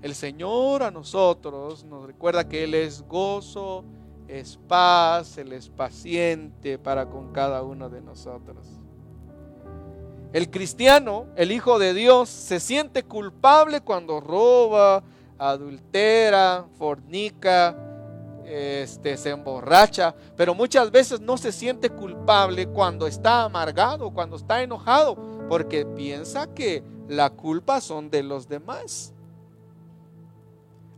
el 0.00 0.14
Señor 0.14 0.84
a 0.84 0.92
nosotros 0.92 1.82
nos 1.86 2.06
recuerda 2.06 2.48
que 2.48 2.62
Él 2.62 2.74
es 2.74 3.02
gozo, 3.02 3.84
es 4.28 4.56
paz, 4.68 5.38
Él 5.38 5.54
es 5.54 5.68
paciente 5.68 6.78
para 6.78 7.06
con 7.06 7.32
cada 7.32 7.64
uno 7.64 7.90
de 7.90 8.00
nosotros. 8.00 8.77
El 10.32 10.50
cristiano, 10.50 11.26
el 11.36 11.52
Hijo 11.52 11.78
de 11.78 11.94
Dios, 11.94 12.28
se 12.28 12.60
siente 12.60 13.02
culpable 13.02 13.80
cuando 13.80 14.20
roba, 14.20 15.02
adultera, 15.38 16.66
fornica, 16.76 17.76
este, 18.44 19.16
se 19.16 19.30
emborracha, 19.30 20.14
pero 20.36 20.54
muchas 20.54 20.90
veces 20.90 21.20
no 21.20 21.36
se 21.36 21.52
siente 21.52 21.90
culpable 21.90 22.66
cuando 22.66 23.06
está 23.06 23.44
amargado, 23.44 24.10
cuando 24.10 24.36
está 24.36 24.62
enojado, 24.62 25.16
porque 25.48 25.86
piensa 25.86 26.46
que 26.54 26.82
la 27.08 27.30
culpa 27.30 27.80
son 27.80 28.10
de 28.10 28.22
los 28.22 28.48
demás. 28.48 29.14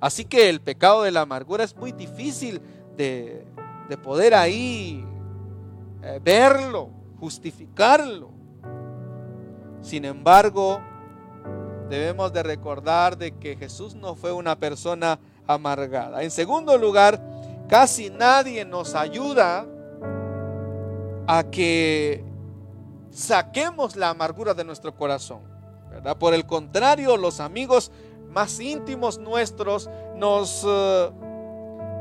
Así 0.01 0.25
que 0.25 0.49
el 0.49 0.61
pecado 0.61 1.03
de 1.03 1.11
la 1.11 1.21
amargura 1.21 1.63
es 1.63 1.77
muy 1.77 1.93
difícil 1.93 2.61
de, 2.97 3.47
poder 4.03 4.35
ahí 4.35 5.05
eh, 6.03 6.21
verlo, 6.23 6.89
justificarlo. 7.19 8.40
Sin 9.83 10.05
embargo, 10.05 10.81
debemos 11.89 12.33
de 12.33 12.43
recordar 12.43 13.17
de 13.19 13.33
que 13.33 13.57
Jesús 13.57 13.95
no 13.95 14.15
fue 14.15 14.33
una 14.33 14.57
persona 14.57 15.19
amargada. 15.47 16.23
En 16.23 16.31
segundo 16.31 16.79
lugar, 16.79 17.21
casi 17.69 18.11
nadie 18.11 18.65
nos 18.65 18.95
ayuda 18.95 19.67
a 21.27 21.45
que 21.45 22.25
saquemos 23.11 23.97
la 23.97 24.11
amargura 24.11 24.55
de 24.55 24.65
nuestro 24.65 24.95
corazón. 24.95 25.41
Por 26.19 26.35
el 26.35 26.47
contrario, 26.47 27.17
los 27.17 27.41
amigos 27.41 27.91
más 28.31 28.61
íntimos 28.61 29.19
nuestros 29.19 29.91
nos, 30.17 30.65
eh, 30.67 31.11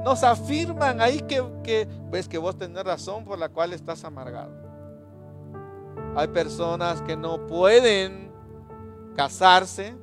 nos 0.06 0.24
afirman 0.24 1.02
ahí 1.02 1.22
que, 1.22 1.44
que, 1.64 1.88
ves 2.12 2.28
que 2.28 2.38
vos 2.38 2.58
tenés 2.58 2.84
razón 2.84 3.26
por 3.26 3.40
la 3.40 3.50
cual 3.50 3.74
estás 3.74 4.04
amargado. 4.04 4.69
Hay 6.16 6.28
personas 6.28 7.02
que 7.02 7.16
no 7.16 7.46
pueden 7.48 8.32
casarse, 9.16 9.96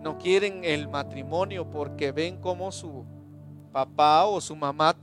no 0.00 0.18
quieren 0.18 0.64
el 0.64 0.88
matrimonio 0.88 1.68
porque 1.68 2.12
ven 2.12 2.40
como 2.40 2.72
su 2.72 3.04
papá 3.72 4.24
o 4.24 4.40
su 4.40 4.56
mamá 4.56 4.96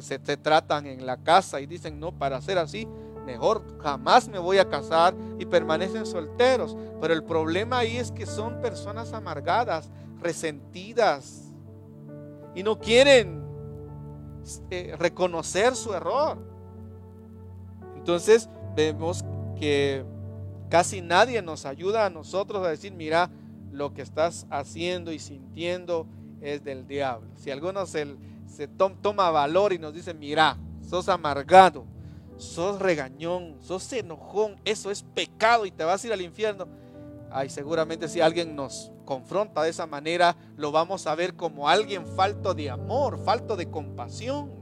se, 0.00 0.18
se 0.18 0.36
tratan 0.36 0.86
en 0.86 1.04
la 1.04 1.16
casa 1.16 1.60
y 1.60 1.66
dicen, 1.66 1.98
no, 1.98 2.12
para 2.12 2.40
ser 2.40 2.58
así, 2.58 2.88
mejor 3.26 3.62
jamás 3.80 4.28
me 4.28 4.38
voy 4.38 4.58
a 4.58 4.68
casar 4.68 5.14
y 5.38 5.46
permanecen 5.46 6.06
solteros. 6.06 6.76
Pero 7.00 7.12
el 7.12 7.24
problema 7.24 7.78
ahí 7.78 7.96
es 7.96 8.12
que 8.12 8.26
son 8.26 8.60
personas 8.60 9.12
amargadas, 9.12 9.90
resentidas 10.20 11.52
y 12.54 12.62
no 12.62 12.78
quieren 12.78 13.42
eh, 14.70 14.94
reconocer 14.98 15.74
su 15.74 15.92
error. 15.92 16.38
Entonces 17.96 18.48
vemos 18.74 19.24
que 19.58 20.04
casi 20.68 21.00
nadie 21.00 21.42
nos 21.42 21.66
ayuda 21.66 22.06
a 22.06 22.10
nosotros 22.10 22.66
a 22.66 22.70
decir, 22.70 22.92
mira, 22.92 23.30
lo 23.72 23.92
que 23.92 24.02
estás 24.02 24.46
haciendo 24.50 25.12
y 25.12 25.18
sintiendo 25.18 26.06
es 26.40 26.64
del 26.64 26.86
diablo. 26.86 27.28
Si 27.36 27.50
alguno 27.50 27.86
se, 27.86 28.16
se 28.46 28.68
toma 28.68 29.30
valor 29.30 29.72
y 29.72 29.78
nos 29.78 29.94
dice, 29.94 30.14
mira, 30.14 30.58
sos 30.88 31.08
amargado, 31.08 31.84
sos 32.36 32.80
regañón, 32.80 33.56
sos 33.60 33.92
enojón, 33.92 34.56
eso 34.64 34.90
es 34.90 35.02
pecado 35.02 35.66
y 35.66 35.70
te 35.70 35.84
vas 35.84 36.02
a 36.02 36.06
ir 36.06 36.12
al 36.12 36.20
infierno. 36.20 36.66
Ay, 37.30 37.48
seguramente 37.50 38.08
si 38.08 38.20
alguien 38.20 38.54
nos 38.54 38.92
confronta 39.04 39.62
de 39.62 39.70
esa 39.70 39.86
manera, 39.86 40.36
lo 40.56 40.70
vamos 40.70 41.06
a 41.06 41.14
ver 41.14 41.34
como 41.34 41.68
alguien 41.68 42.06
falto 42.06 42.54
de 42.54 42.70
amor, 42.70 43.18
falto 43.24 43.56
de 43.56 43.70
compasión. 43.70 44.52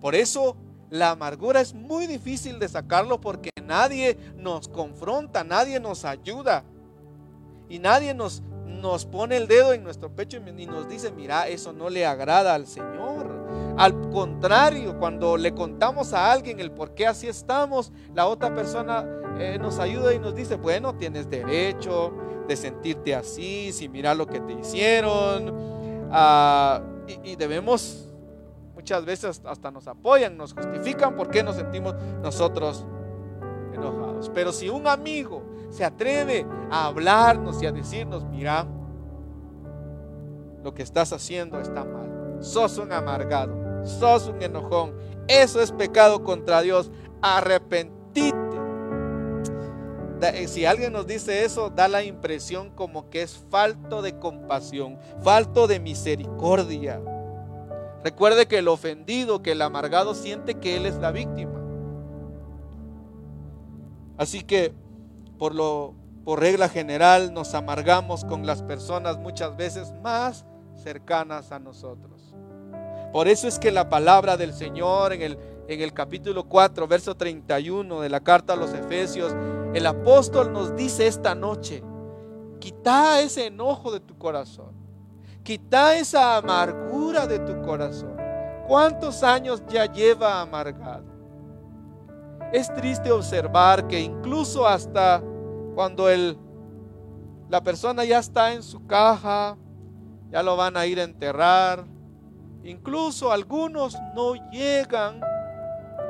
Por 0.00 0.14
eso 0.14 0.56
la 0.90 1.10
amargura 1.10 1.60
es 1.60 1.74
muy 1.74 2.06
difícil 2.06 2.58
de 2.58 2.68
sacarlo 2.68 3.20
porque 3.20 3.50
nadie 3.64 4.16
nos 4.36 4.68
confronta, 4.68 5.44
nadie 5.44 5.80
nos 5.80 6.04
ayuda. 6.04 6.64
Y 7.68 7.80
nadie 7.80 8.14
nos, 8.14 8.42
nos 8.64 9.04
pone 9.04 9.36
el 9.36 9.48
dedo 9.48 9.72
en 9.72 9.82
nuestro 9.82 10.14
pecho 10.14 10.36
y 10.36 10.66
nos 10.66 10.88
dice, 10.88 11.10
mira, 11.10 11.48
eso 11.48 11.72
no 11.72 11.90
le 11.90 12.06
agrada 12.06 12.54
al 12.54 12.66
Señor. 12.66 13.26
Al 13.76 14.10
contrario, 14.10 14.98
cuando 14.98 15.36
le 15.36 15.52
contamos 15.52 16.12
a 16.12 16.30
alguien 16.32 16.60
el 16.60 16.70
por 16.70 16.94
qué 16.94 17.06
así 17.06 17.26
estamos, 17.26 17.92
la 18.14 18.26
otra 18.26 18.54
persona 18.54 19.04
eh, 19.38 19.58
nos 19.60 19.78
ayuda 19.80 20.14
y 20.14 20.18
nos 20.18 20.34
dice, 20.34 20.54
bueno, 20.54 20.94
tienes 20.94 21.28
derecho 21.28 22.12
de 22.46 22.56
sentirte 22.56 23.14
así, 23.14 23.72
si 23.72 23.88
mira 23.88 24.14
lo 24.14 24.26
que 24.26 24.40
te 24.40 24.52
hicieron. 24.52 25.52
Ah, 26.12 26.80
y 27.24 27.36
debemos 27.36 28.05
muchas 28.86 29.04
veces 29.04 29.42
hasta 29.44 29.72
nos 29.72 29.88
apoyan, 29.88 30.36
nos 30.36 30.52
justifican 30.52 31.16
por 31.16 31.28
qué 31.28 31.42
nos 31.42 31.56
sentimos 31.56 31.96
nosotros 32.22 32.86
enojados. 33.74 34.30
Pero 34.32 34.52
si 34.52 34.68
un 34.68 34.86
amigo 34.86 35.42
se 35.70 35.84
atreve 35.84 36.46
a 36.70 36.86
hablarnos 36.86 37.60
y 37.60 37.66
a 37.66 37.72
decirnos, 37.72 38.24
mira, 38.26 38.64
lo 40.62 40.72
que 40.72 40.84
estás 40.84 41.12
haciendo 41.12 41.58
está 41.58 41.84
mal, 41.84 42.38
sos 42.38 42.78
un 42.78 42.92
amargado, 42.92 43.84
sos 43.84 44.28
un 44.28 44.40
enojón, 44.40 44.94
eso 45.26 45.60
es 45.60 45.72
pecado 45.72 46.22
contra 46.22 46.62
Dios, 46.62 46.92
arrepentite. 47.20 48.36
eh, 50.22 50.46
si 50.46 50.64
alguien 50.64 50.92
nos 50.92 51.08
dice 51.08 51.44
eso, 51.44 51.70
da 51.70 51.88
la 51.88 52.04
impresión 52.04 52.70
como 52.70 53.10
que 53.10 53.22
es 53.22 53.36
falto 53.50 54.00
de 54.00 54.16
compasión, 54.20 54.96
falto 55.24 55.66
de 55.66 55.80
misericordia. 55.80 57.00
Recuerde 58.06 58.46
que 58.46 58.58
el 58.58 58.68
ofendido, 58.68 59.42
que 59.42 59.50
el 59.50 59.62
amargado 59.62 60.14
siente 60.14 60.54
que 60.60 60.76
él 60.76 60.86
es 60.86 60.94
la 60.98 61.10
víctima. 61.10 61.60
Así 64.16 64.44
que 64.44 64.72
por 65.38 65.52
lo 65.52 65.92
por 66.24 66.38
regla 66.38 66.68
general 66.68 67.34
nos 67.34 67.52
amargamos 67.54 68.24
con 68.24 68.46
las 68.46 68.62
personas 68.62 69.18
muchas 69.18 69.56
veces 69.56 69.92
más 70.04 70.46
cercanas 70.80 71.50
a 71.50 71.58
nosotros. 71.58 72.32
Por 73.12 73.26
eso 73.26 73.48
es 73.48 73.58
que 73.58 73.72
la 73.72 73.88
palabra 73.88 74.36
del 74.36 74.54
Señor 74.54 75.12
en 75.12 75.22
el, 75.22 75.38
en 75.66 75.80
el 75.80 75.92
capítulo 75.92 76.44
4, 76.44 76.86
verso 76.86 77.16
31 77.16 78.00
de 78.02 78.08
la 78.08 78.20
carta 78.20 78.52
a 78.52 78.56
los 78.56 78.72
Efesios, 78.72 79.34
el 79.74 79.84
apóstol 79.84 80.52
nos 80.52 80.76
dice 80.76 81.08
esta 81.08 81.34
noche, 81.34 81.82
quita 82.60 83.20
ese 83.20 83.46
enojo 83.46 83.90
de 83.90 83.98
tu 83.98 84.16
corazón, 84.16 84.76
quita 85.42 85.96
esa 85.96 86.36
amargura 86.36 86.85
de 87.24 87.38
tu 87.38 87.62
corazón. 87.62 88.14
¿Cuántos 88.66 89.22
años 89.22 89.62
ya 89.68 89.86
lleva 89.86 90.42
amargado? 90.42 91.04
Es 92.52 92.72
triste 92.74 93.10
observar 93.10 93.86
que 93.86 94.00
incluso 94.00 94.66
hasta 94.66 95.22
cuando 95.74 96.10
el, 96.10 96.36
la 97.48 97.62
persona 97.62 98.04
ya 98.04 98.18
está 98.18 98.52
en 98.52 98.62
su 98.62 98.86
caja, 98.86 99.56
ya 100.30 100.42
lo 100.42 100.56
van 100.56 100.76
a 100.76 100.84
ir 100.84 101.00
a 101.00 101.04
enterrar, 101.04 101.84
incluso 102.62 103.32
algunos 103.32 103.96
no 104.14 104.34
llegan 104.50 105.20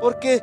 porque 0.00 0.42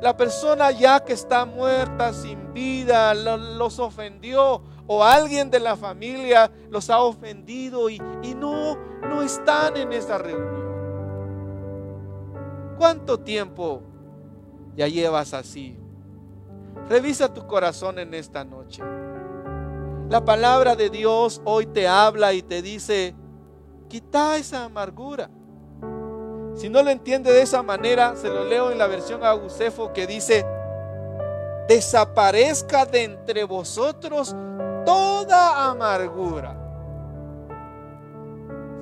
la 0.00 0.16
persona 0.16 0.70
ya 0.70 1.00
que 1.00 1.12
está 1.12 1.44
muerta, 1.44 2.12
sin 2.12 2.52
vida, 2.52 3.14
los 3.14 3.78
ofendió 3.78 4.62
o 4.88 5.04
alguien 5.04 5.50
de 5.50 5.60
la 5.60 5.76
familia 5.76 6.50
los 6.70 6.90
ha 6.90 7.00
ofendido 7.00 7.88
y, 7.88 8.02
y 8.22 8.34
no, 8.34 8.76
no 9.02 9.22
están 9.22 9.76
en 9.76 9.92
esa 9.92 10.18
reunión. 10.18 10.66
¿Cuánto 12.78 13.20
tiempo 13.20 13.82
ya 14.74 14.88
llevas 14.88 15.34
así? 15.34 15.78
Revisa 16.88 17.32
tu 17.32 17.46
corazón 17.46 17.98
en 17.98 18.14
esta 18.14 18.44
noche. 18.44 18.82
La 20.08 20.24
palabra 20.24 20.74
de 20.74 20.88
Dios 20.88 21.42
hoy 21.44 21.66
te 21.66 21.86
habla 21.86 22.32
y 22.32 22.40
te 22.40 22.62
dice, 22.62 23.14
quita 23.88 24.38
esa 24.38 24.64
amargura. 24.64 25.28
Si 26.54 26.70
no 26.70 26.82
lo 26.82 26.88
entiende 26.88 27.30
de 27.30 27.42
esa 27.42 27.62
manera, 27.62 28.16
se 28.16 28.28
lo 28.28 28.44
leo 28.44 28.70
en 28.72 28.78
la 28.78 28.86
versión 28.86 29.22
Agusefo 29.22 29.92
que 29.92 30.06
dice, 30.06 30.46
desaparezca 31.68 32.86
de 32.86 33.04
entre 33.04 33.44
vosotros 33.44 34.34
toda 34.88 35.68
amargura. 35.70 36.56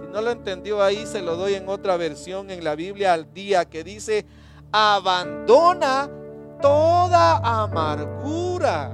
Si 0.01 0.07
no 0.07 0.21
lo 0.21 0.31
entendió 0.31 0.81
ahí, 0.81 1.05
se 1.05 1.21
lo 1.21 1.35
doy 1.35 1.55
en 1.55 1.69
otra 1.69 1.97
versión 1.97 2.49
en 2.53 2.63
la 2.63 2.77
Biblia 2.77 3.13
al 3.13 3.33
día 3.35 3.65
que 3.65 3.83
dice, 3.83 4.25
abandona 4.71 6.09
toda 6.63 7.39
amargura. 7.39 8.93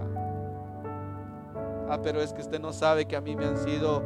Ah, 1.90 2.00
pero 2.02 2.22
es 2.22 2.32
que 2.32 2.40
usted 2.40 2.58
no 2.58 2.72
sabe 2.72 3.04
que 3.04 3.14
a 3.14 3.20
mí 3.20 3.36
me 3.36 3.44
han 3.44 3.58
sido 3.58 4.02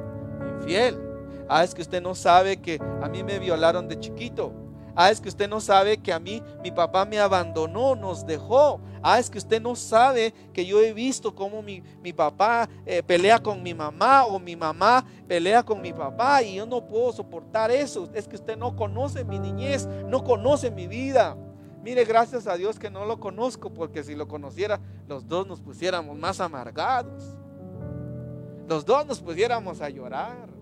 infiel. 0.58 1.00
Ah, 1.48 1.62
es 1.62 1.76
que 1.76 1.82
usted 1.82 2.02
no 2.02 2.16
sabe 2.16 2.56
que 2.56 2.80
a 3.00 3.08
mí 3.08 3.22
me 3.22 3.38
violaron 3.38 3.86
de 3.86 4.00
chiquito. 4.00 4.52
Ah, 4.98 5.10
es 5.10 5.20
que 5.20 5.28
usted 5.28 5.46
no 5.46 5.60
sabe 5.60 5.98
que 5.98 6.10
a 6.10 6.18
mí 6.18 6.42
mi 6.62 6.70
papá 6.70 7.04
me 7.04 7.18
abandonó, 7.18 7.94
nos 7.94 8.26
dejó. 8.26 8.80
Ah, 9.02 9.18
es 9.18 9.28
que 9.28 9.36
usted 9.36 9.60
no 9.60 9.76
sabe 9.76 10.32
que 10.54 10.64
yo 10.64 10.80
he 10.80 10.94
visto 10.94 11.34
cómo 11.34 11.62
mi, 11.62 11.82
papá 12.14 12.66
eh, 12.86 13.02
pelea 13.02 13.38
con 13.38 13.62
mi 13.62 13.74
mamá 13.74 14.24
o 14.24 14.38
mi 14.38 14.56
mamá 14.56 15.04
pelea 15.28 15.62
con 15.62 15.82
mi 15.82 15.92
papá 15.92 16.42
y 16.42 16.54
yo 16.56 16.64
no 16.64 16.86
puedo 16.86 17.12
soportar 17.12 17.70
eso. 17.70 18.08
Es 18.14 18.26
que 18.26 18.36
usted 18.36 18.56
no 18.56 18.74
conoce 18.74 19.22
mi 19.22 19.38
niñez, 19.38 19.86
no 19.86 20.24
conoce 20.24 20.70
mi 20.70 20.86
vida. 20.86 21.36
Mire, 21.82 22.04
gracias 22.06 22.46
a 22.46 22.56
Dios 22.56 22.78
que 22.78 22.90
no 22.90 23.04
lo 23.04 23.20
conozco, 23.20 23.72
porque 23.72 24.02
si 24.02 24.14
lo 24.14 24.26
conociera, 24.26 24.80
los 25.06 25.28
dos 25.28 25.46
nos 25.46 25.60
pusiéramos 25.60 26.16
más 26.18 26.40
amargados. 26.40 27.36
Los 28.66 28.84
dos 28.84 29.06
nos 29.06 29.20
pusiéramos 29.20 29.80
a 29.82 29.90
llorar. 29.90 30.55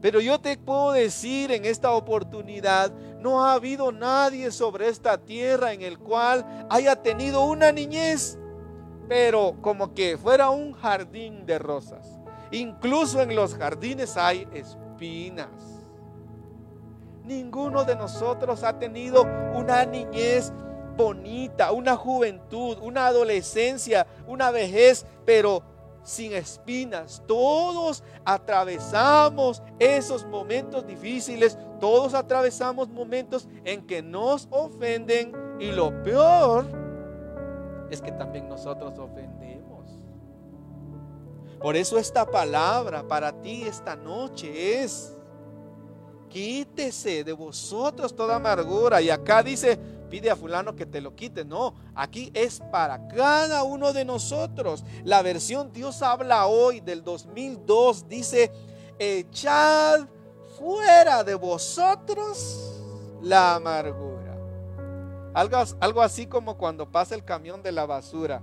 Pero 0.00 0.20
yo 0.20 0.38
te 0.40 0.56
puedo 0.56 0.92
decir 0.92 1.50
en 1.50 1.64
esta 1.64 1.92
oportunidad, 1.92 2.92
no 3.20 3.44
ha 3.44 3.54
habido 3.54 3.90
nadie 3.90 4.50
sobre 4.52 4.88
esta 4.88 5.18
tierra 5.18 5.72
en 5.72 5.82
el 5.82 5.98
cual 5.98 6.66
haya 6.70 6.96
tenido 6.96 7.44
una 7.44 7.72
niñez, 7.72 8.38
pero 9.08 9.56
como 9.60 9.94
que 9.94 10.16
fuera 10.16 10.50
un 10.50 10.72
jardín 10.72 11.46
de 11.46 11.58
rosas. 11.58 12.06
Incluso 12.52 13.20
en 13.20 13.34
los 13.34 13.54
jardines 13.56 14.16
hay 14.16 14.46
espinas. 14.52 15.48
Ninguno 17.24 17.84
de 17.84 17.96
nosotros 17.96 18.62
ha 18.62 18.78
tenido 18.78 19.24
una 19.54 19.84
niñez 19.84 20.52
bonita, 20.96 21.72
una 21.72 21.96
juventud, 21.96 22.78
una 22.80 23.06
adolescencia, 23.06 24.06
una 24.26 24.50
vejez, 24.50 25.04
pero 25.24 25.62
sin 26.02 26.32
espinas. 26.32 27.22
Todos 27.26 28.02
atravesamos 28.24 29.62
esos 29.78 30.24
momentos 30.24 30.86
difíciles, 30.86 31.58
todos 31.80 32.14
atravesamos 32.14 32.88
momentos 32.88 33.48
en 33.64 33.86
que 33.86 34.02
nos 34.02 34.48
ofenden 34.50 35.32
y 35.60 35.72
lo 35.72 36.02
peor 36.02 36.66
es 37.90 38.00
que 38.00 38.12
también 38.12 38.48
nosotros 38.48 38.98
ofendemos. 38.98 39.68
Por 41.60 41.76
eso 41.76 41.98
esta 41.98 42.24
palabra 42.24 43.02
para 43.06 43.32
ti 43.32 43.62
esta 43.62 43.96
noche 43.96 44.82
es, 44.82 45.16
quítese 46.28 47.24
de 47.24 47.32
vosotros 47.32 48.14
toda 48.14 48.36
amargura. 48.36 49.00
Y 49.00 49.10
acá 49.10 49.42
dice, 49.42 49.78
pide 50.08 50.30
a 50.30 50.36
fulano 50.36 50.74
que 50.74 50.86
te 50.86 51.00
lo 51.00 51.14
quite. 51.14 51.44
No, 51.44 51.74
aquí 51.94 52.30
es 52.34 52.60
para 52.72 53.08
cada 53.08 53.62
uno 53.62 53.92
de 53.92 54.04
nosotros. 54.04 54.84
La 55.04 55.22
versión 55.22 55.72
Dios 55.72 56.02
habla 56.02 56.46
hoy 56.46 56.80
del 56.80 57.04
2002 57.04 58.08
dice, 58.08 58.50
echad 58.98 60.06
fuera 60.58 61.24
de 61.24 61.34
vosotros 61.34 62.74
la 63.22 63.56
amargura. 63.56 64.36
Algo, 65.34 65.58
algo 65.80 66.02
así 66.02 66.26
como 66.26 66.56
cuando 66.56 66.90
pasa 66.90 67.14
el 67.14 67.24
camión 67.24 67.62
de 67.62 67.72
la 67.72 67.86
basura. 67.86 68.42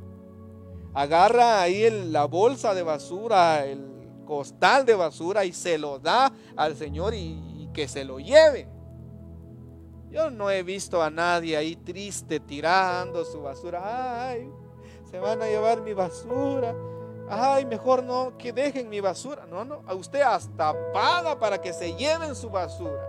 Agarra 0.93 1.61
ahí 1.61 1.89
la 2.09 2.25
bolsa 2.25 2.73
de 2.73 2.83
basura, 2.83 3.65
el 3.65 3.85
costal 4.25 4.85
de 4.85 4.95
basura 4.95 5.43
y 5.43 5.51
se 5.51 5.77
lo 5.77 5.99
da 5.99 6.31
al 6.55 6.75
Señor 6.75 7.13
y 7.13 7.69
que 7.73 7.87
se 7.87 8.05
lo 8.05 8.19
lleve. 8.19 8.74
Yo 10.15 10.29
no 10.29 10.49
he 10.49 10.63
visto 10.63 11.03
a 11.03 11.09
nadie 11.09 11.57
ahí 11.57 11.75
triste 11.75 12.39
tirando 12.39 13.25
su 13.25 13.41
basura. 13.41 14.29
Ay, 14.29 14.49
se 15.11 15.19
van 15.19 15.41
a 15.41 15.45
llevar 15.45 15.81
mi 15.81 15.91
basura. 15.91 16.73
Ay, 17.29 17.65
mejor 17.65 18.01
no, 18.01 18.37
que 18.37 18.53
dejen 18.53 18.87
mi 18.87 19.01
basura. 19.01 19.45
No, 19.45 19.65
no, 19.65 19.81
a 19.85 19.93
usted 19.93 20.21
hasta 20.21 20.73
paga 20.93 21.37
para 21.37 21.59
que 21.59 21.73
se 21.73 21.95
lleven 21.95 22.33
su 22.33 22.49
basura. 22.49 23.05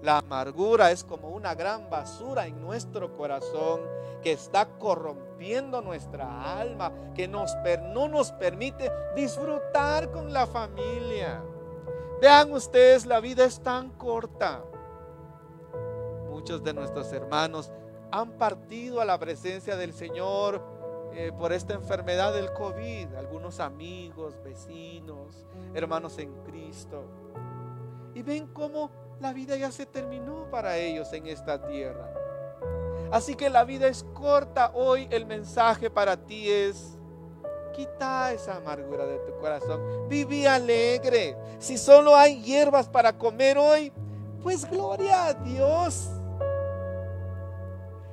La 0.00 0.16
amargura 0.16 0.90
es 0.90 1.04
como 1.04 1.28
una 1.28 1.54
gran 1.54 1.90
basura 1.90 2.46
en 2.46 2.58
nuestro 2.58 3.14
corazón 3.14 3.82
que 4.22 4.32
está 4.32 4.64
corrompiendo 4.78 5.82
nuestra 5.82 6.58
alma, 6.58 6.94
que 7.14 7.28
no 7.28 7.44
nos 8.08 8.32
permite 8.32 8.90
disfrutar 9.14 10.10
con 10.12 10.32
la 10.32 10.46
familia. 10.46 11.42
Vean 12.22 12.54
ustedes, 12.54 13.04
la 13.04 13.20
vida 13.20 13.44
es 13.44 13.60
tan 13.60 13.90
corta 13.90 14.64
muchos 16.40 16.64
de 16.64 16.72
nuestros 16.72 17.12
hermanos 17.12 17.70
han 18.10 18.32
partido 18.38 19.02
a 19.02 19.04
la 19.04 19.18
presencia 19.18 19.76
del 19.76 19.92
Señor 19.92 20.62
eh, 21.12 21.32
por 21.38 21.52
esta 21.52 21.74
enfermedad 21.74 22.32
del 22.32 22.50
COVID. 22.54 23.14
Algunos 23.14 23.60
amigos, 23.60 24.34
vecinos, 24.42 25.44
hermanos 25.74 26.18
en 26.18 26.32
Cristo. 26.44 27.04
Y 28.14 28.22
ven 28.22 28.46
cómo 28.54 28.90
la 29.20 29.34
vida 29.34 29.54
ya 29.56 29.70
se 29.70 29.84
terminó 29.84 30.50
para 30.50 30.78
ellos 30.78 31.12
en 31.12 31.26
esta 31.26 31.62
tierra. 31.68 32.10
Así 33.12 33.34
que 33.34 33.50
la 33.50 33.64
vida 33.64 33.86
es 33.86 34.02
corta. 34.14 34.70
Hoy 34.72 35.08
el 35.10 35.26
mensaje 35.26 35.90
para 35.90 36.16
ti 36.16 36.48
es, 36.48 36.98
quita 37.74 38.32
esa 38.32 38.56
amargura 38.56 39.04
de 39.04 39.18
tu 39.18 39.38
corazón. 39.40 40.08
Viví 40.08 40.46
alegre. 40.46 41.36
Si 41.58 41.76
solo 41.76 42.16
hay 42.16 42.40
hierbas 42.42 42.88
para 42.88 43.12
comer 43.18 43.58
hoy, 43.58 43.92
pues 44.42 44.64
gloria 44.70 45.26
a 45.26 45.34
Dios. 45.34 46.08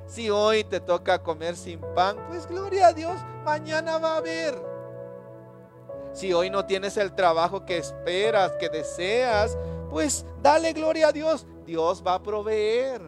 Si 0.08 0.30
hoy 0.30 0.64
te 0.64 0.80
toca 0.80 1.22
comer 1.22 1.54
sin 1.54 1.80
pan, 1.94 2.16
pues 2.28 2.48
gloria 2.48 2.88
a 2.88 2.92
Dios, 2.94 3.20
mañana 3.44 3.98
va 3.98 4.14
a 4.14 4.16
haber. 4.16 4.58
Si 6.14 6.32
hoy 6.32 6.48
no 6.48 6.64
tienes 6.64 6.96
el 6.96 7.14
trabajo 7.14 7.66
que 7.66 7.76
esperas, 7.76 8.52
que 8.58 8.70
deseas, 8.70 9.56
pues 9.90 10.24
dale 10.42 10.72
gloria 10.72 11.08
a 11.08 11.12
Dios. 11.12 11.46
Dios 11.66 12.02
va 12.04 12.14
a 12.14 12.22
proveer. 12.22 13.02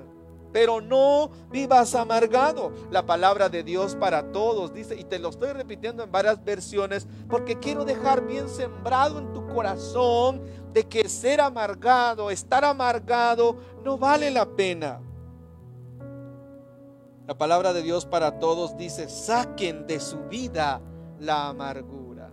pero 0.52 0.80
no 0.80 1.30
vivas 1.50 1.94
amargado. 1.94 2.72
La 2.90 3.06
palabra 3.06 3.48
de 3.48 3.62
Dios 3.62 3.94
para 3.94 4.32
todos 4.32 4.72
dice, 4.74 4.96
y 4.96 5.04
te 5.04 5.18
lo 5.18 5.28
estoy 5.30 5.52
repitiendo 5.52 6.02
en 6.02 6.10
varias 6.10 6.42
versiones, 6.44 7.06
porque 7.28 7.58
quiero 7.58 7.84
dejar 7.84 8.26
bien 8.26 8.48
sembrado 8.48 9.18
en 9.18 9.32
tu 9.32 9.46
corazón 9.48 10.42
de 10.72 10.86
que 10.86 11.08
ser 11.08 11.40
amargado, 11.40 12.30
estar 12.30 12.64
amargado, 12.64 13.56
no 13.84 13.98
vale 13.98 14.30
la 14.30 14.46
pena. 14.46 15.00
La 17.30 17.38
palabra 17.38 17.72
de 17.72 17.82
Dios 17.82 18.06
para 18.06 18.40
todos 18.40 18.76
dice, 18.76 19.08
saquen 19.08 19.86
de 19.86 20.00
su 20.00 20.18
vida 20.24 20.80
la 21.20 21.46
amargura. 21.46 22.32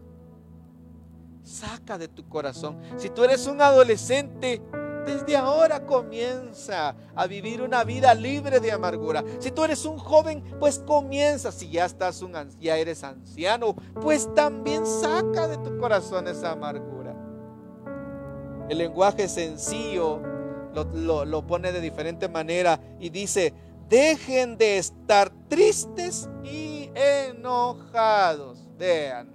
Saca 1.44 2.00
de 2.00 2.08
tu 2.08 2.28
corazón. 2.28 2.80
Si 2.98 3.12
tú 3.12 3.24
eres 3.24 3.46
un 3.46 3.62
adolescente, 3.62 4.60
desde 5.06 5.38
ahora 5.38 5.86
comienza 5.86 6.96
a 7.16 7.28
vivir 7.28 7.62
una 7.62 7.84
vida 7.84 8.16
libre 8.16 8.60
de 8.60 8.72
amargura. 8.72 9.24
Si 9.38 9.52
tú 9.52 9.64
eres 9.64 9.86
un 9.86 10.00
joven, 10.00 10.44
pues 10.60 10.80
comienza. 10.80 11.52
Si 11.52 11.70
ya 11.70 11.86
estás 11.86 12.24
un 12.24 12.34
ya 12.60 12.78
eres 12.78 13.04
anciano, 13.04 13.76
pues 14.02 14.34
también 14.34 14.84
saca 14.88 15.48
de 15.48 15.58
tu 15.58 15.78
corazón 15.78 16.28
esa 16.28 16.54
amargura. 16.54 17.16
El 18.68 18.80
lenguaje 18.80 19.28
sencillo 19.28 20.24
lo, 20.74 21.24
lo 21.24 21.46
pone 21.46 21.72
de 21.72 21.82
diferente 21.82 22.28
manera 22.28 22.80
y 23.00 23.10
dice, 23.10 23.54
dejen 23.90 24.58
de 24.58 24.78
estar 24.78 25.32
tristes 25.48 26.30
y 26.44 26.90
enojados. 26.96 28.68
Vean, 28.78 29.30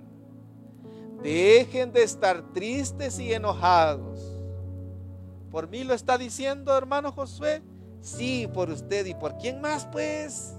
dejen 1.22 1.92
de 1.92 2.02
estar 2.02 2.52
tristes 2.52 3.18
y 3.18 3.32
enojados 3.32 4.32
¿Por 5.52 5.68
mí 5.68 5.84
lo 5.84 5.92
está 5.92 6.16
diciendo, 6.16 6.74
hermano 6.76 7.12
Josué? 7.12 7.62
Sí, 8.00 8.48
por 8.54 8.70
usted. 8.70 9.04
¿Y 9.04 9.14
por 9.14 9.36
quién 9.36 9.60
más, 9.60 9.86
pues? 9.92 10.54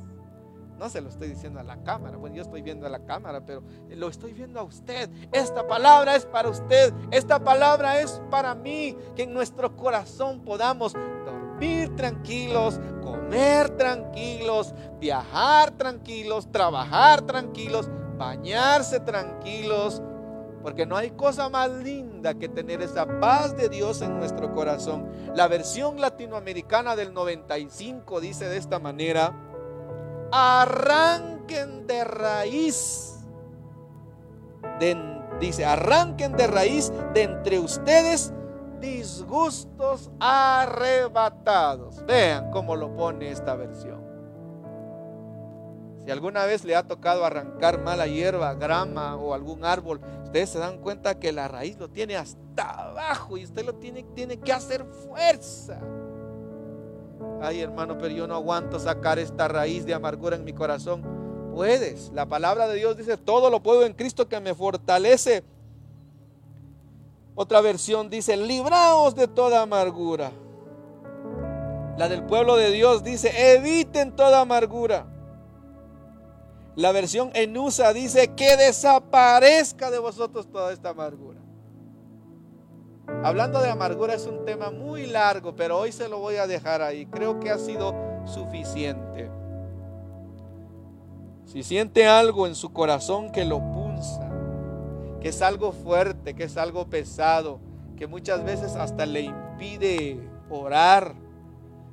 No 0.77 0.87
se 0.87 1.01
lo 1.01 1.09
estoy 1.09 1.29
diciendo 1.29 1.59
a 1.59 1.63
la 1.63 1.81
cámara. 1.81 2.15
Bueno, 2.15 2.35
yo 2.35 2.43
estoy 2.43 2.61
viendo 2.61 2.85
a 2.85 2.89
la 2.89 3.03
cámara, 3.03 3.43
pero 3.43 3.63
lo 3.89 4.07
estoy 4.07 4.33
viendo 4.33 4.59
a 4.59 4.63
usted. 4.63 5.09
Esta 5.31 5.65
palabra 5.65 6.15
es 6.15 6.27
para 6.27 6.47
usted. 6.47 6.93
Esta 7.09 7.43
palabra 7.43 8.01
es 8.01 8.21
para 8.29 8.53
mí. 8.53 8.95
Que 9.15 9.23
en 9.23 9.33
nuestro 9.33 9.75
corazón 9.75 10.41
podamos 10.41 10.93
dormir 10.93 11.42
tranquilos, 11.95 12.79
comer 13.01 13.69
tranquilos, 13.77 14.73
viajar 14.99 15.71
tranquilos, 15.71 16.51
trabajar 16.51 17.21
tranquilos, 17.21 17.89
bañarse 18.17 18.99
tranquilos, 18.99 20.01
porque 20.61 20.85
no 20.85 20.95
hay 20.95 21.11
cosa 21.11 21.49
más 21.49 21.69
linda 21.69 22.33
que 22.35 22.47
tener 22.47 22.81
esa 22.81 23.19
paz 23.19 23.55
de 23.55 23.69
Dios 23.69 24.01
en 24.01 24.17
nuestro 24.17 24.53
corazón. 24.53 25.09
La 25.35 25.47
versión 25.47 25.99
latinoamericana 25.99 26.95
del 26.95 27.13
95 27.13 28.21
dice 28.21 28.47
de 28.47 28.57
esta 28.57 28.79
manera, 28.79 29.33
arranquen 30.31 31.85
de 31.85 32.03
raíz, 32.05 33.19
dice, 35.39 35.65
arranquen 35.65 36.31
de 36.33 36.47
raíz 36.47 36.91
de 37.13 37.23
entre 37.23 37.59
ustedes 37.59 38.33
disgustos 38.83 40.11
arrebatados. 40.19 42.05
Vean 42.05 42.51
cómo 42.51 42.75
lo 42.75 42.93
pone 42.93 43.31
esta 43.31 43.55
versión. 43.55 44.03
Si 46.03 46.11
alguna 46.11 46.45
vez 46.45 46.65
le 46.65 46.75
ha 46.75 46.83
tocado 46.83 47.23
arrancar 47.23 47.79
mala 47.79 48.07
hierba, 48.07 48.53
grama 48.55 49.15
o 49.15 49.33
algún 49.33 49.63
árbol, 49.63 50.01
ustedes 50.25 50.49
se 50.49 50.59
dan 50.59 50.79
cuenta 50.79 51.17
que 51.17 51.31
la 51.31 51.47
raíz 51.47 51.79
lo 51.79 51.89
tiene 51.89 52.17
hasta 52.17 52.89
abajo 52.89 53.37
y 53.37 53.45
usted 53.45 53.65
lo 53.65 53.75
tiene, 53.75 54.03
tiene 54.13 54.37
que 54.37 54.51
hacer 54.51 54.83
fuerza. 54.83 55.79
Ay 57.41 57.61
hermano, 57.61 57.97
pero 57.97 58.13
yo 58.13 58.27
no 58.27 58.35
aguanto 58.35 58.79
sacar 58.79 59.17
esta 59.17 59.47
raíz 59.47 59.85
de 59.85 59.93
amargura 59.93 60.35
en 60.35 60.43
mi 60.43 60.51
corazón. 60.51 61.03
Puedes. 61.53 62.11
La 62.13 62.25
palabra 62.25 62.67
de 62.67 62.75
Dios 62.75 62.97
dice, 62.97 63.15
todo 63.15 63.49
lo 63.49 63.63
puedo 63.63 63.85
en 63.85 63.93
Cristo 63.93 64.27
que 64.27 64.41
me 64.41 64.53
fortalece. 64.53 65.45
Otra 67.35 67.61
versión 67.61 68.09
dice, 68.09 68.37
libraos 68.37 69.15
de 69.15 69.27
toda 69.27 69.61
amargura. 69.61 70.31
La 71.97 72.09
del 72.09 72.23
pueblo 72.23 72.55
de 72.55 72.71
Dios 72.71 73.03
dice, 73.03 73.55
eviten 73.55 74.15
toda 74.15 74.41
amargura. 74.41 75.07
La 76.75 76.91
versión 76.91 77.31
en 77.33 77.55
USA 77.57 77.93
dice 77.93 78.29
que 78.29 78.57
desaparezca 78.57 79.91
de 79.91 79.99
vosotros 79.99 80.47
toda 80.51 80.73
esta 80.73 80.89
amargura. 80.89 81.39
Hablando 83.23 83.61
de 83.61 83.69
amargura 83.69 84.13
es 84.13 84.25
un 84.25 84.45
tema 84.45 84.71
muy 84.71 85.05
largo, 85.05 85.55
pero 85.55 85.77
hoy 85.77 85.91
se 85.91 86.07
lo 86.09 86.19
voy 86.19 86.37
a 86.37 86.47
dejar 86.47 86.81
ahí. 86.81 87.05
Creo 87.05 87.39
que 87.39 87.51
ha 87.51 87.57
sido 87.57 87.93
suficiente. 88.25 89.29
Si 91.45 91.61
siente 91.63 92.07
algo 92.07 92.47
en 92.47 92.55
su 92.55 92.71
corazón 92.73 93.31
que 93.31 93.45
lo 93.45 93.59
pulsa, 93.71 94.32
que 95.23 95.29
es 95.29 95.41
algo 95.41 95.71
fuerte, 95.71 96.35
que 96.35 96.43
es 96.43 96.57
algo 96.57 96.85
pesado, 96.85 97.59
que 97.97 98.05
muchas 98.05 98.43
veces 98.43 98.75
hasta 98.75 99.07
le 99.07 99.21
impide 99.21 100.19
orar, 100.49 101.15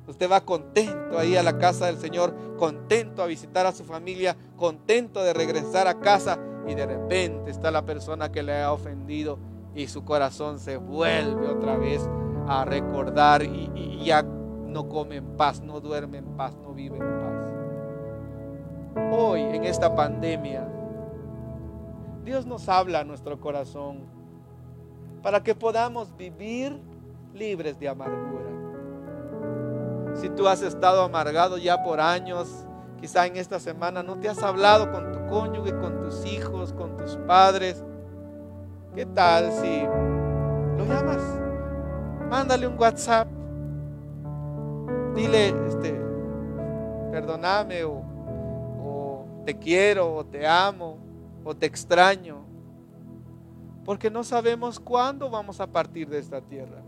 Usted 0.07 0.29
va 0.29 0.41
contento 0.41 1.17
ahí 1.17 1.37
a 1.37 1.43
la 1.43 1.57
casa 1.57 1.85
del 1.85 1.97
Señor, 1.97 2.33
contento 2.57 3.23
a 3.23 3.27
visitar 3.27 3.65
a 3.65 3.71
su 3.71 3.85
familia, 3.85 4.35
contento 4.57 5.23
de 5.23 5.33
regresar 5.33 5.87
a 5.87 5.99
casa 5.99 6.37
y 6.67 6.73
de 6.73 6.85
repente 6.85 7.49
está 7.49 7.71
la 7.71 7.85
persona 7.85 8.29
que 8.31 8.43
le 8.43 8.61
ha 8.61 8.73
ofendido 8.73 9.37
y 9.73 9.87
su 9.87 10.03
corazón 10.03 10.59
se 10.59 10.75
vuelve 10.77 11.47
otra 11.47 11.77
vez 11.77 12.01
a 12.47 12.65
recordar 12.65 13.43
y, 13.43 14.03
ya 14.03 14.23
no 14.23 14.89
come 14.89 15.17
en 15.17 15.37
paz, 15.37 15.61
no 15.61 15.79
duerme 15.79 16.17
en 16.17 16.25
paz, 16.35 16.57
no 16.61 16.73
vive 16.73 16.97
en 16.97 17.19
paz. 17.19 17.53
Hoy 19.11 19.41
en 19.41 19.63
esta 19.63 19.95
pandemia, 19.95 20.67
Dios 22.23 22.45
nos 22.45 22.69
habla 22.69 22.99
a 22.99 23.03
nuestro 23.03 23.39
corazón 23.39 24.01
para 25.23 25.41
que 25.41 25.55
podamos 25.55 26.15
vivir 26.15 26.79
libres 27.33 27.79
de 27.79 27.89
amargura. 27.89 28.51
Si 30.15 30.29
tú 30.29 30.47
has 30.47 30.61
estado 30.61 31.01
amargado 31.01 31.57
ya 31.57 31.83
por 31.83 31.99
años, 31.99 32.47
quizá 32.99 33.25
en 33.25 33.37
esta 33.37 33.59
semana 33.59 34.03
no 34.03 34.19
te 34.19 34.29
has 34.29 34.43
hablado 34.43 34.91
con 34.91 35.11
tu 35.11 35.25
cónyuge, 35.27 35.75
con 35.77 35.99
tus 36.01 36.25
hijos, 36.25 36.73
con 36.73 36.95
tus 36.97 37.17
padres. 37.27 37.83
¿Qué 38.93 39.05
tal 39.05 39.51
si 39.53 39.81
lo 40.77 40.85
llamas? 40.85 41.21
Mándale 42.29 42.67
un 42.67 42.77
WhatsApp. 42.77 43.27
Dile, 45.15 45.55
este, 45.67 45.99
perdóname 47.11 47.83
o, 47.83 48.03
o 48.79 49.25
te 49.45 49.57
quiero 49.57 50.13
o 50.13 50.25
te 50.25 50.45
amo 50.47 51.10
o 51.43 51.55
te 51.55 51.65
extraño. 51.65 52.45
Porque 53.85 54.11
no 54.11 54.23
sabemos 54.23 54.79
cuándo 54.79 55.29
vamos 55.29 55.59
a 55.59 55.67
partir 55.67 56.09
de 56.09 56.19
esta 56.19 56.41
tierra. 56.41 56.81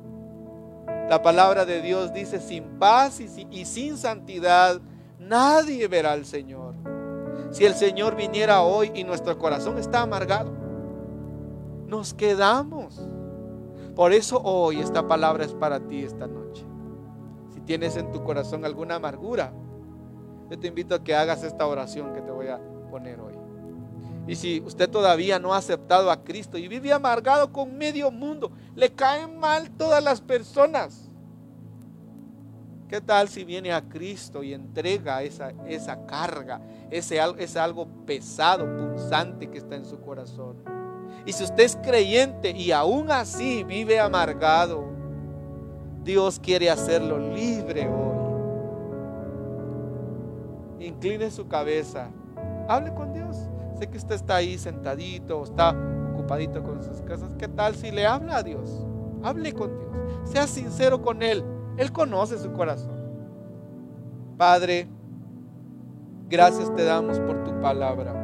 La 1.09 1.21
palabra 1.21 1.65
de 1.65 1.81
Dios 1.81 2.13
dice, 2.13 2.39
sin 2.39 2.63
paz 2.79 3.19
y, 3.19 3.65
sin 3.65 3.97
santidad, 3.97 4.79
nadie 5.19 5.87
verá 5.87 6.13
al 6.13 6.25
Señor. 6.25 6.75
Si 7.51 7.65
el 7.65 7.73
Señor 7.75 8.15
viniera 8.15 8.61
hoy 8.61 8.91
y 8.95 9.03
nuestro 9.03 9.37
corazón 9.37 9.77
está 9.77 10.01
amargado, 10.01 10.51
nos 11.87 12.13
quedamos. 12.13 13.07
Por 13.95 14.11
eso 14.11 14.41
hoy 14.43 14.79
esta 14.79 15.07
palabra 15.07 15.45
es 15.45 15.53
para 15.53 15.79
ti 15.79 16.03
esta 16.03 16.25
noche. 16.25 16.65
Si 17.53 17.59
tienes 17.61 17.95
en 17.95 18.11
tu 18.11 18.23
corazón 18.23 18.65
alguna 18.65 18.95
amargura, 18.95 19.53
yo 20.49 20.57
te 20.57 20.67
invito 20.67 20.95
a 20.95 21.03
que 21.03 21.15
hagas 21.15 21.43
esta 21.43 21.67
oración 21.67 22.13
que 22.13 22.21
te 22.21 22.31
voy 22.31 22.47
a 22.47 22.59
poner 22.89 23.19
hoy. 23.19 23.42
Y 24.27 24.35
si 24.35 24.61
usted 24.61 24.89
todavía 24.89 25.37
no 25.37 25.53
ha 25.53 25.57
aceptado 25.57 26.09
a 26.09 26.23
Cristo 26.23 26.57
y 26.57 26.67
vive 26.67 26.93
amargado 26.93 27.51
con 27.51 27.77
medio 27.77 28.09
mundo, 28.09 28.51
le 28.75 28.89
caen 28.93 29.37
mal 29.37 29.69
todas 29.71 30.01
las 30.03 30.21
personas. 30.21 31.09
¿Qué 32.87 33.01
tal 33.01 33.27
si 33.27 33.43
viene 33.43 33.73
a 33.73 33.81
Cristo 33.81 34.43
y 34.43 34.53
entrega 34.53 35.23
esa, 35.23 35.51
esa 35.67 36.05
carga, 36.05 36.61
ese, 36.89 37.19
ese 37.37 37.59
algo 37.59 37.87
pesado, 38.05 38.65
punzante 38.77 39.49
que 39.49 39.57
está 39.57 39.75
en 39.75 39.85
su 39.85 39.99
corazón? 39.99 40.57
Y 41.25 41.33
si 41.33 41.43
usted 41.43 41.63
es 41.63 41.75
creyente 41.77 42.51
y 42.51 42.71
aún 42.71 43.11
así 43.11 43.63
vive 43.63 43.99
amargado, 43.99 44.85
Dios 46.03 46.39
quiere 46.39 46.69
hacerlo 46.69 47.17
libre 47.17 47.87
hoy. 47.87 48.13
Incline 50.85 51.31
su 51.31 51.47
cabeza, 51.47 52.09
hable 52.67 52.93
con 52.93 53.13
Dios 53.13 53.49
que 53.79 53.97
usted 53.97 54.15
está 54.15 54.35
ahí 54.35 54.57
sentadito, 54.57 55.43
está 55.43 55.75
ocupadito 56.13 56.63
con 56.63 56.83
sus 56.83 57.01
cosas. 57.01 57.35
¿Qué 57.37 57.47
tal 57.47 57.75
si 57.75 57.91
le 57.91 58.05
habla 58.05 58.37
a 58.37 58.43
Dios? 58.43 58.85
Hable 59.23 59.53
con 59.53 59.77
Dios. 59.77 60.29
Sea 60.29 60.47
sincero 60.47 61.01
con 61.01 61.21
Él. 61.23 61.43
Él 61.77 61.91
conoce 61.91 62.37
su 62.37 62.51
corazón. 62.53 63.03
Padre, 64.37 64.87
gracias 66.29 66.73
te 66.75 66.83
damos 66.83 67.19
por 67.19 67.43
tu 67.43 67.59
palabra. 67.59 68.22